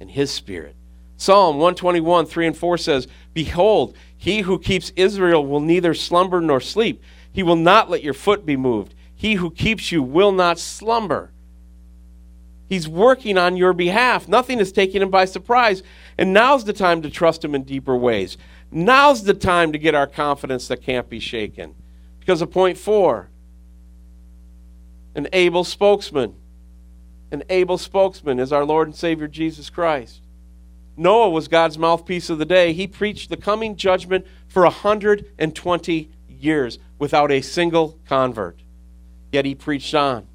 and 0.00 0.10
his 0.10 0.30
spirit. 0.32 0.74
Psalm 1.16 1.56
121, 1.56 2.26
3 2.26 2.46
and 2.48 2.56
4 2.56 2.76
says, 2.76 3.06
Behold, 3.32 3.96
he 4.16 4.40
who 4.40 4.58
keeps 4.58 4.92
Israel 4.96 5.46
will 5.46 5.60
neither 5.60 5.94
slumber 5.94 6.40
nor 6.40 6.60
sleep. 6.60 7.00
He 7.32 7.44
will 7.44 7.56
not 7.56 7.88
let 7.88 8.02
your 8.02 8.14
foot 8.14 8.44
be 8.44 8.56
moved. 8.56 8.94
He 9.14 9.34
who 9.34 9.52
keeps 9.52 9.92
you 9.92 10.02
will 10.02 10.32
not 10.32 10.58
slumber. 10.58 11.30
He's 12.66 12.88
working 12.88 13.38
on 13.38 13.56
your 13.56 13.72
behalf. 13.72 14.26
Nothing 14.26 14.58
is 14.58 14.72
taking 14.72 15.00
him 15.00 15.10
by 15.10 15.26
surprise. 15.26 15.84
And 16.18 16.32
now's 16.32 16.64
the 16.64 16.72
time 16.72 17.02
to 17.02 17.10
trust 17.10 17.44
him 17.44 17.54
in 17.54 17.62
deeper 17.62 17.96
ways. 17.96 18.36
Now's 18.76 19.22
the 19.22 19.34
time 19.34 19.70
to 19.70 19.78
get 19.78 19.94
our 19.94 20.08
confidence 20.08 20.66
that 20.66 20.82
can't 20.82 21.08
be 21.08 21.20
shaken. 21.20 21.76
Because 22.18 22.42
of 22.42 22.50
point 22.50 22.76
four 22.76 23.30
an 25.14 25.28
able 25.32 25.62
spokesman. 25.62 26.34
An 27.30 27.44
able 27.48 27.78
spokesman 27.78 28.40
is 28.40 28.52
our 28.52 28.64
Lord 28.64 28.88
and 28.88 28.96
Savior 28.96 29.28
Jesus 29.28 29.70
Christ. 29.70 30.22
Noah 30.96 31.30
was 31.30 31.46
God's 31.46 31.78
mouthpiece 31.78 32.30
of 32.30 32.38
the 32.38 32.44
day. 32.44 32.72
He 32.72 32.88
preached 32.88 33.30
the 33.30 33.36
coming 33.36 33.76
judgment 33.76 34.26
for 34.48 34.64
120 34.64 36.10
years 36.28 36.78
without 36.98 37.30
a 37.30 37.42
single 37.42 37.98
convert. 38.08 38.60
Yet 39.30 39.44
he 39.44 39.54
preached 39.54 39.94
on. 39.94 40.26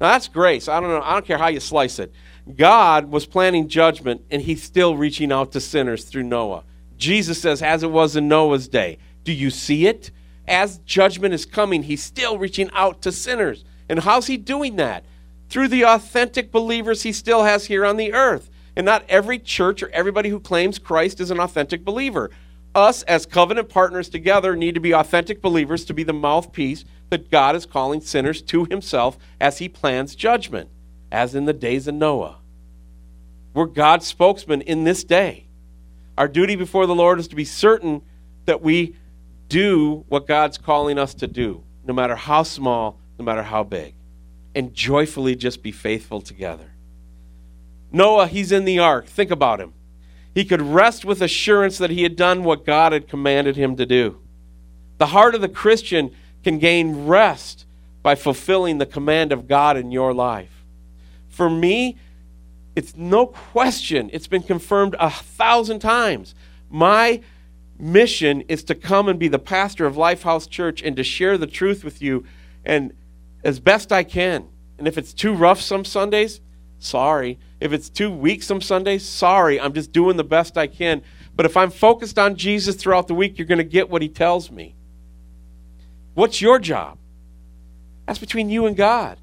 Now 0.00 0.12
that's 0.12 0.28
grace. 0.28 0.68
I 0.68 0.78
don't 0.78 0.90
know. 0.90 1.02
I 1.02 1.14
don't 1.14 1.26
care 1.26 1.38
how 1.38 1.48
you 1.48 1.60
slice 1.60 1.98
it. 1.98 2.12
God 2.56 3.10
was 3.10 3.26
planning 3.26 3.68
judgment 3.68 4.22
and 4.30 4.40
he's 4.40 4.62
still 4.62 4.96
reaching 4.96 5.32
out 5.32 5.50
to 5.52 5.60
sinners 5.60 6.04
through 6.04 6.24
Noah. 6.24 6.62
Jesus 7.00 7.40
says, 7.40 7.62
as 7.62 7.82
it 7.82 7.90
was 7.90 8.14
in 8.14 8.28
Noah's 8.28 8.68
day. 8.68 8.98
Do 9.24 9.32
you 9.32 9.50
see 9.50 9.86
it? 9.86 10.10
As 10.46 10.78
judgment 10.78 11.32
is 11.32 11.46
coming, 11.46 11.84
he's 11.84 12.02
still 12.02 12.38
reaching 12.38 12.70
out 12.74 13.02
to 13.02 13.10
sinners. 13.10 13.64
And 13.88 14.00
how's 14.00 14.26
he 14.26 14.36
doing 14.36 14.76
that? 14.76 15.04
Through 15.48 15.68
the 15.68 15.84
authentic 15.84 16.52
believers 16.52 17.02
he 17.02 17.12
still 17.12 17.42
has 17.42 17.66
here 17.66 17.84
on 17.86 17.96
the 17.96 18.12
earth. 18.12 18.50
And 18.76 18.84
not 18.84 19.04
every 19.08 19.38
church 19.38 19.82
or 19.82 19.88
everybody 19.88 20.28
who 20.28 20.38
claims 20.38 20.78
Christ 20.78 21.20
is 21.20 21.30
an 21.30 21.40
authentic 21.40 21.84
believer. 21.84 22.30
Us, 22.74 23.02
as 23.04 23.26
covenant 23.26 23.68
partners 23.68 24.08
together, 24.08 24.54
need 24.54 24.74
to 24.74 24.80
be 24.80 24.92
authentic 24.92 25.42
believers 25.42 25.84
to 25.86 25.94
be 25.94 26.04
the 26.04 26.12
mouthpiece 26.12 26.84
that 27.08 27.30
God 27.30 27.56
is 27.56 27.66
calling 27.66 28.00
sinners 28.00 28.42
to 28.42 28.66
himself 28.66 29.18
as 29.40 29.58
he 29.58 29.68
plans 29.68 30.14
judgment, 30.14 30.68
as 31.10 31.34
in 31.34 31.46
the 31.46 31.52
days 31.52 31.88
of 31.88 31.96
Noah. 31.96 32.38
We're 33.54 33.66
God's 33.66 34.06
spokesman 34.06 34.60
in 34.60 34.84
this 34.84 35.02
day. 35.02 35.46
Our 36.20 36.28
duty 36.28 36.54
before 36.54 36.84
the 36.84 36.94
Lord 36.94 37.18
is 37.18 37.28
to 37.28 37.34
be 37.34 37.46
certain 37.46 38.02
that 38.44 38.60
we 38.60 38.94
do 39.48 40.04
what 40.08 40.26
God's 40.26 40.58
calling 40.58 40.98
us 40.98 41.14
to 41.14 41.26
do, 41.26 41.64
no 41.82 41.94
matter 41.94 42.14
how 42.14 42.42
small, 42.42 42.98
no 43.18 43.24
matter 43.24 43.42
how 43.42 43.64
big, 43.64 43.94
and 44.54 44.74
joyfully 44.74 45.34
just 45.34 45.62
be 45.62 45.72
faithful 45.72 46.20
together. 46.20 46.72
Noah, 47.90 48.26
he's 48.26 48.52
in 48.52 48.66
the 48.66 48.78
ark. 48.78 49.06
Think 49.06 49.30
about 49.30 49.62
him. 49.62 49.72
He 50.34 50.44
could 50.44 50.60
rest 50.60 51.06
with 51.06 51.22
assurance 51.22 51.78
that 51.78 51.88
he 51.88 52.02
had 52.02 52.16
done 52.16 52.44
what 52.44 52.66
God 52.66 52.92
had 52.92 53.08
commanded 53.08 53.56
him 53.56 53.74
to 53.76 53.86
do. 53.86 54.20
The 54.98 55.06
heart 55.06 55.34
of 55.34 55.40
the 55.40 55.48
Christian 55.48 56.14
can 56.44 56.58
gain 56.58 57.06
rest 57.06 57.64
by 58.02 58.14
fulfilling 58.14 58.76
the 58.76 58.84
command 58.84 59.32
of 59.32 59.48
God 59.48 59.78
in 59.78 59.90
your 59.90 60.12
life. 60.12 60.66
For 61.30 61.48
me, 61.48 61.96
it's 62.76 62.96
no 62.96 63.26
question, 63.26 64.10
it's 64.12 64.28
been 64.28 64.42
confirmed 64.42 64.94
a 64.98 65.10
thousand 65.10 65.80
times. 65.80 66.34
My 66.70 67.20
mission 67.78 68.42
is 68.42 68.62
to 68.64 68.74
come 68.74 69.08
and 69.08 69.18
be 69.18 69.28
the 69.28 69.38
pastor 69.38 69.86
of 69.86 69.96
Lifehouse 69.96 70.48
Church 70.48 70.82
and 70.82 70.96
to 70.96 71.02
share 71.02 71.36
the 71.36 71.46
truth 71.46 71.82
with 71.82 72.00
you 72.00 72.24
and 72.64 72.92
as 73.42 73.58
best 73.58 73.90
I 73.92 74.04
can. 74.04 74.46
And 74.78 74.86
if 74.86 74.98
it's 74.98 75.12
too 75.12 75.34
rough 75.34 75.60
some 75.60 75.84
Sundays, 75.84 76.40
sorry. 76.78 77.38
If 77.58 77.72
it's 77.72 77.88
too 77.88 78.10
weak 78.10 78.42
some 78.42 78.60
Sundays, 78.60 79.06
sorry. 79.06 79.60
I'm 79.60 79.72
just 79.72 79.92
doing 79.92 80.16
the 80.16 80.24
best 80.24 80.56
I 80.56 80.66
can. 80.66 81.02
But 81.34 81.46
if 81.46 81.56
I'm 81.56 81.70
focused 81.70 82.18
on 82.18 82.36
Jesus 82.36 82.76
throughout 82.76 83.08
the 83.08 83.14
week, 83.14 83.38
you're 83.38 83.46
going 83.46 83.58
to 83.58 83.64
get 83.64 83.90
what 83.90 84.02
he 84.02 84.08
tells 84.08 84.50
me. 84.50 84.74
What's 86.14 86.40
your 86.40 86.58
job? 86.58 86.98
That's 88.06 88.18
between 88.18 88.50
you 88.50 88.66
and 88.66 88.76
God. 88.76 89.18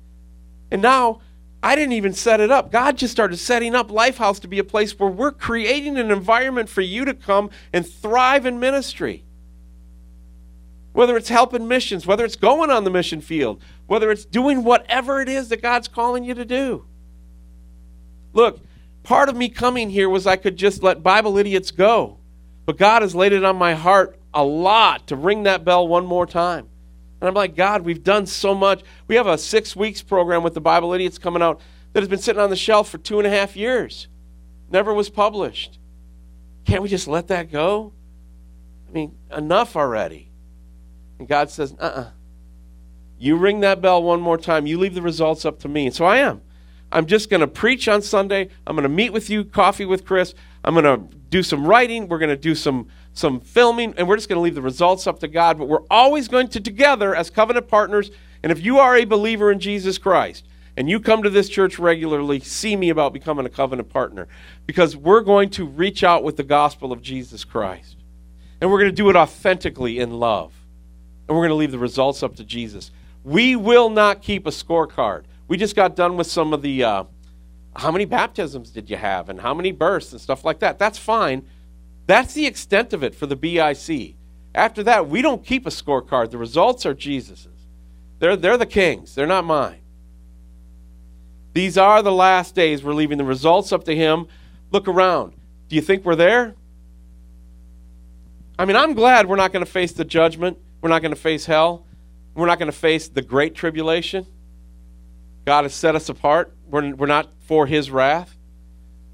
And 0.72 0.82
now 0.82 1.22
I 1.64 1.76
didn't 1.76 1.94
even 1.94 2.14
set 2.14 2.40
it 2.40 2.52
up. 2.52 2.72
God 2.72 2.98
just 2.98 3.12
started 3.12 3.38
setting 3.38 3.76
up 3.76 3.90
Lifehouse 3.90 4.40
to 4.42 4.48
be 4.48 4.60
a 4.60 4.64
place 4.64 4.98
where 4.98 5.10
we're 5.10 5.32
creating 5.32 5.98
an 5.98 6.12
environment 6.12 6.70
for 6.70 6.82
you 6.82 7.04
to 7.06 7.14
come 7.14 7.50
and 7.74 7.88
thrive 7.88 8.46
in 8.46 8.60
ministry. 8.60 9.26
Whether 10.94 11.18
it's 11.18 11.30
helping 11.30 11.68
missions, 11.68 12.06
whether 12.06 12.26
it's 12.26 12.36
going 12.36 12.70
on 12.70 12.84
the 12.84 12.90
mission 12.90 13.22
field, 13.22 13.62
whether 13.88 14.12
it's 14.12 14.26
doing 14.26 14.64
whatever 14.64 15.20
it 15.22 15.30
is 15.30 15.50
that 15.50 15.62
God's 15.62 15.88
calling 15.88 16.24
you 16.24 16.34
to 16.36 16.46
do. 16.46 16.86
Look, 18.34 18.60
part 19.04 19.30
of 19.30 19.36
me 19.36 19.50
coming 19.50 19.90
here 19.90 20.10
was 20.10 20.28
I 20.28 20.36
could 20.36 20.58
just 20.58 20.84
let 20.84 21.04
Bible 21.04 21.38
idiots 21.38 21.72
go. 21.72 22.18
But 22.66 22.78
God 22.78 23.02
has 23.02 23.16
laid 23.16 23.34
it 23.34 23.44
on 23.44 23.56
my 23.56 23.74
heart 23.74 24.20
a 24.34 24.44
lot 24.44 25.08
to 25.08 25.16
ring 25.16 25.44
that 25.44 25.64
bell 25.64 25.88
one 25.88 26.06
more 26.06 26.26
time. 26.26 26.68
And 27.20 27.28
I'm 27.28 27.34
like, 27.34 27.56
God, 27.56 27.82
we've 27.82 28.04
done 28.04 28.26
so 28.26 28.54
much. 28.54 28.84
We 29.08 29.16
have 29.16 29.28
a 29.28 29.38
six 29.38 29.76
weeks 29.76 30.02
program 30.02 30.44
with 30.44 30.54
the 30.54 30.62
Bible 30.62 30.94
Idiots 30.94 31.18
coming 31.18 31.42
out 31.42 31.62
that 31.94 32.02
has 32.02 32.10
been 32.10 32.20
sitting 32.20 32.42
on 32.42 32.50
the 32.50 32.56
shelf 32.56 32.90
for 32.90 32.98
two 33.00 33.18
and 33.18 33.26
a 33.26 33.30
half 33.30 33.56
years, 33.56 34.08
never 34.70 34.94
was 34.94 35.10
published. 35.10 35.80
Can't 36.66 36.84
we 36.84 36.90
just 36.90 37.08
let 37.08 37.28
that 37.30 37.52
go? 37.52 37.94
I 38.88 38.92
mean, 38.92 39.16
enough 39.36 39.76
already. 39.76 40.30
And 41.18 41.28
God 41.28 41.50
says, 41.50 41.74
uh 41.80 41.84
uh-uh. 41.84 42.02
uh 42.02 42.10
You 43.18 43.36
ring 43.38 43.62
that 43.62 43.82
bell 43.82 44.04
one 44.04 44.22
more 44.22 44.38
time. 44.38 44.68
You 44.68 44.78
leave 44.78 44.94
the 44.94 45.02
results 45.02 45.46
up 45.46 45.60
to 45.60 45.68
me. 45.68 45.88
And 45.88 45.96
so 45.96 46.06
I 46.06 46.18
am. 46.18 46.42
I'm 46.92 47.06
just 47.06 47.30
going 47.30 47.42
to 47.42 47.48
preach 47.48 47.88
on 47.88 48.02
Sunday. 48.02 48.50
I'm 48.66 48.76
going 48.76 48.84
to 48.84 48.90
meet 48.90 49.12
with 49.12 49.30
you, 49.30 49.44
coffee 49.44 49.86
with 49.86 50.06
Chris. 50.06 50.34
I'm 50.64 50.74
going 50.74 50.86
to 50.86 51.16
do 51.30 51.44
some 51.44 51.66
writing. 51.66 52.08
We're 52.08 52.20
going 52.20 52.30
to 52.30 52.38
do 52.38 52.56
some 52.56 52.88
some 53.18 53.40
filming, 53.40 53.96
and 53.98 54.08
we're 54.08 54.16
just 54.16 54.30
going 54.30 54.38
to 54.38 54.42
leave 54.42 54.56
the 54.56 54.62
results 54.62 55.08
up 55.08 55.20
to 55.20 55.28
God. 55.28 55.58
But 55.58 55.68
we're 55.68 55.86
always 55.90 56.28
going 56.28 56.50
to 56.50 56.60
together 56.60 57.16
as 57.16 57.30
covenant 57.30 57.68
partners. 57.68 58.12
And 58.44 58.52
if 58.52 58.64
you 58.64 58.78
are 58.78 58.96
a 58.96 59.06
believer 59.06 59.52
in 59.52 59.60
Jesus 59.60 59.98
Christ 59.98 60.46
and 60.78 60.88
you 60.88 61.00
come 61.00 61.24
to 61.24 61.30
this 61.30 61.50
church 61.50 61.80
regularly, 61.80 62.40
see 62.40 62.76
me 62.76 62.90
about 62.90 63.14
becoming 63.14 63.48
a 63.48 63.50
covenant 63.50 63.90
partner 63.90 64.28
because 64.68 64.96
we're 64.96 65.22
going 65.22 65.50
to 65.52 65.66
reach 65.66 66.04
out 66.04 66.24
with 66.24 66.38
the 66.38 66.44
gospel 66.44 66.92
of 66.92 67.02
Jesus 67.02 67.44
Christ. 67.44 67.96
And 68.62 68.72
we're 68.72 68.80
going 68.80 68.92
to 68.92 68.96
do 68.96 69.10
it 69.10 69.16
authentically 69.16 69.98
in 69.98 70.20
love. 70.20 70.54
And 71.28 71.36
we're 71.36 71.42
going 71.42 71.50
to 71.50 71.56
leave 71.56 71.72
the 71.72 71.80
results 71.80 72.22
up 72.22 72.36
to 72.36 72.44
Jesus. 72.44 72.92
We 73.24 73.56
will 73.56 73.90
not 73.90 74.22
keep 74.22 74.46
a 74.46 74.52
scorecard. 74.52 75.24
We 75.48 75.58
just 75.58 75.76
got 75.76 75.96
done 75.96 76.18
with 76.18 76.28
some 76.28 76.54
of 76.54 76.62
the 76.62 76.84
uh, 76.84 77.04
how 77.76 77.92
many 77.92 78.06
baptisms 78.06 78.70
did 78.70 78.90
you 78.90 78.98
have 78.98 79.30
and 79.30 79.42
how 79.42 79.56
many 79.56 79.72
births 79.72 80.12
and 80.12 80.22
stuff 80.22 80.46
like 80.46 80.60
that. 80.60 80.78
That's 80.78 80.98
fine. 81.00 81.46
That's 82.08 82.34
the 82.34 82.46
extent 82.48 82.94
of 82.94 83.04
it 83.04 83.14
for 83.14 83.28
the 83.28 83.36
BIC. 83.36 84.16
After 84.56 84.82
that, 84.84 85.08
we 85.08 85.22
don't 85.22 85.46
keep 85.46 85.68
a 85.68 85.70
scorecard. 85.70 86.32
The 86.32 86.38
results 86.38 86.86
are 86.86 86.94
Jesus's. 86.94 87.68
They're, 88.20 88.36
they're 88.36 88.58
the 88.58 88.66
kings, 88.66 89.14
they're 89.14 89.28
not 89.28 89.46
mine. 89.46 89.82
These 91.54 91.78
are 91.78 92.02
the 92.02 92.12
last 92.12 92.56
days. 92.56 92.84
We're 92.84 92.94
leaving 92.94 93.18
the 93.18 93.24
results 93.24 93.72
up 93.72 93.84
to 93.86 93.96
Him. 93.96 94.28
Look 94.72 94.88
around. 94.88 95.34
Do 95.70 95.76
you 95.76 95.82
think 95.82 96.06
we're 96.06 96.16
there? 96.16 96.56
I 98.60 98.66
mean, 98.66 98.76
I'm 98.76 98.94
glad 98.94 99.28
we're 99.28 99.36
not 99.36 99.52
going 99.52 99.66
to 99.66 99.72
face 99.72 99.92
the 99.92 100.06
judgment. 100.06 100.58
We're 100.82 100.90
not 100.90 101.02
going 101.02 101.14
to 101.14 101.20
face 101.20 101.46
hell. 101.46 101.86
We're 102.36 102.46
not 102.46 102.60
going 102.60 102.72
to 102.72 102.78
face 102.78 103.08
the 103.08 103.22
great 103.22 103.56
tribulation. 103.56 104.28
God 105.46 105.64
has 105.64 105.74
set 105.74 105.96
us 105.96 106.10
apart. 106.10 106.54
We're, 106.68 106.94
we're 106.94 107.08
not 107.08 107.30
for 107.40 107.66
his 107.66 107.90
wrath. 107.90 108.37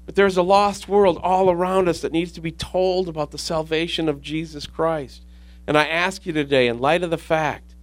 But 0.06 0.16
there's 0.16 0.36
a 0.36 0.42
lost 0.42 0.88
world 0.88 1.18
all 1.22 1.50
around 1.50 1.88
us 1.88 2.00
that 2.00 2.12
needs 2.12 2.32
to 2.32 2.40
be 2.40 2.52
told 2.52 3.08
about 3.08 3.30
the 3.30 3.38
salvation 3.38 4.08
of 4.08 4.20
Jesus 4.20 4.66
Christ. 4.66 5.24
And 5.66 5.78
I 5.78 5.86
ask 5.86 6.26
you 6.26 6.32
today, 6.32 6.68
in 6.68 6.78
light 6.78 7.02
of 7.02 7.10
the 7.10 7.18
fact 7.18 7.74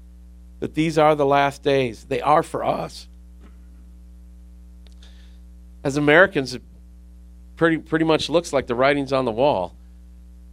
that 0.60 0.76
these 0.76 0.98
are 0.98 1.16
the 1.16 1.26
last 1.26 1.64
days, 1.64 2.06
they 2.06 2.22
are 2.22 2.44
for 2.44 2.64
us. 2.64 3.08
As 5.84 5.98
Americans, 5.98 6.54
it 6.54 6.62
pretty, 7.56 7.78
pretty 7.78 8.06
much 8.06 8.30
looks 8.30 8.54
like 8.54 8.68
the 8.68 8.76
writing's 8.76 9.12
on 9.12 9.26
the 9.26 9.32
wall. 9.32 9.76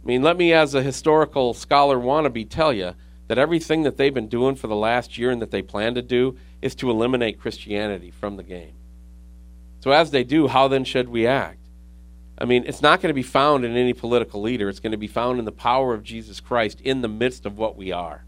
I 0.03 0.07
mean, 0.07 0.23
let 0.23 0.37
me, 0.37 0.53
as 0.53 0.73
a 0.73 0.81
historical 0.81 1.53
scholar 1.53 1.97
wannabe, 1.97 2.49
tell 2.49 2.73
you 2.73 2.95
that 3.27 3.37
everything 3.37 3.83
that 3.83 3.97
they've 3.97 4.13
been 4.13 4.27
doing 4.27 4.55
for 4.55 4.65
the 4.65 4.75
last 4.75 5.19
year 5.19 5.29
and 5.29 5.39
that 5.41 5.51
they 5.51 5.61
plan 5.61 5.93
to 5.93 6.01
do 6.01 6.35
is 6.63 6.73
to 6.75 6.89
eliminate 6.89 7.39
Christianity 7.39 8.09
from 8.09 8.37
the 8.37 8.43
game. 8.43 8.73
So, 9.81 9.91
as 9.91 10.09
they 10.09 10.23
do, 10.23 10.47
how 10.47 10.67
then 10.67 10.83
should 10.83 11.09
we 11.09 11.27
act? 11.27 11.58
I 12.39 12.45
mean, 12.45 12.63
it's 12.65 12.81
not 12.81 13.01
going 13.01 13.09
to 13.09 13.13
be 13.13 13.21
found 13.21 13.65
in 13.65 13.75
any 13.75 13.93
political 13.93 14.41
leader. 14.41 14.69
It's 14.69 14.79
going 14.79 14.93
to 14.93 14.97
be 14.97 15.07
found 15.07 15.39
in 15.39 15.45
the 15.45 15.51
power 15.51 15.93
of 15.93 16.03
Jesus 16.03 16.39
Christ 16.39 16.79
in 16.79 17.01
the 17.01 17.09
midst 17.09 17.45
of 17.45 17.57
what 17.57 17.75
we 17.75 17.91
are. 17.91 18.23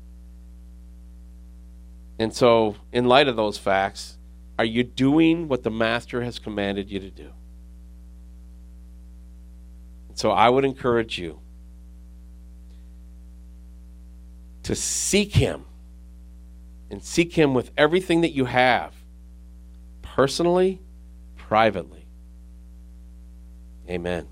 And 2.19 2.33
so, 2.33 2.75
in 2.91 3.05
light 3.05 3.29
of 3.29 3.37
those 3.37 3.57
facts, 3.57 4.17
are 4.59 4.65
you 4.65 4.83
doing 4.83 5.47
what 5.47 5.63
the 5.63 5.71
Master 5.71 6.21
has 6.21 6.39
commanded 6.39 6.91
you 6.91 6.99
to 6.99 7.09
do? 7.09 7.31
So, 10.13 10.29
I 10.29 10.49
would 10.49 10.65
encourage 10.65 11.17
you 11.17 11.39
to 14.63 14.75
seek 14.75 15.35
Him 15.35 15.65
and 16.91 17.01
seek 17.01 17.33
Him 17.33 17.53
with 17.53 17.71
everything 17.77 18.21
that 18.21 18.33
you 18.33 18.45
have, 18.45 18.93
personally, 20.01 20.81
privately. 21.37 22.00
Amen. 23.91 24.27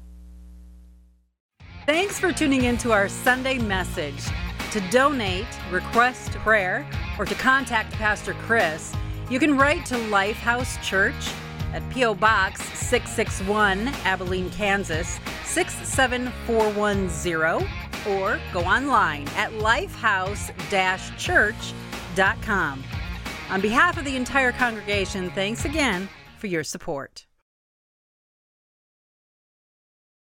Thanks 1.86 2.20
for 2.20 2.32
tuning 2.32 2.64
in 2.64 2.78
to 2.78 2.92
our 2.92 3.10
Sunday 3.10 3.58
message. 3.58 4.24
To 4.72 4.80
donate, 4.92 5.48
request 5.72 6.32
prayer, 6.34 6.88
or 7.18 7.26
to 7.26 7.36
contact 7.36 7.92
Pastor 7.94 8.36
Chris, 8.46 8.94
you 9.30 9.40
can 9.40 9.58
write 9.58 9.86
to 9.88 9.96
Lifehouse 9.96 10.82
Church 10.82 11.32
at 11.74 11.88
P.O. 11.92 12.16
Box 12.16 12.62
661, 12.78 13.88
Abilene, 14.06 14.50
Kansas 14.52 15.20
67410 15.46 17.68
or 18.08 18.40
go 18.54 18.62
online 18.62 19.28
at 19.30 19.52
lifehouse 19.54 20.52
church.com. 21.18 22.84
On 23.50 23.62
behalf 23.62 23.98
of 23.98 24.06
the 24.06 24.16
entire 24.16 24.52
congregation, 24.52 25.32
thanks 25.32 25.66
again 25.66 26.08
for 26.38 26.46
your 26.48 26.64
support. 26.64 27.26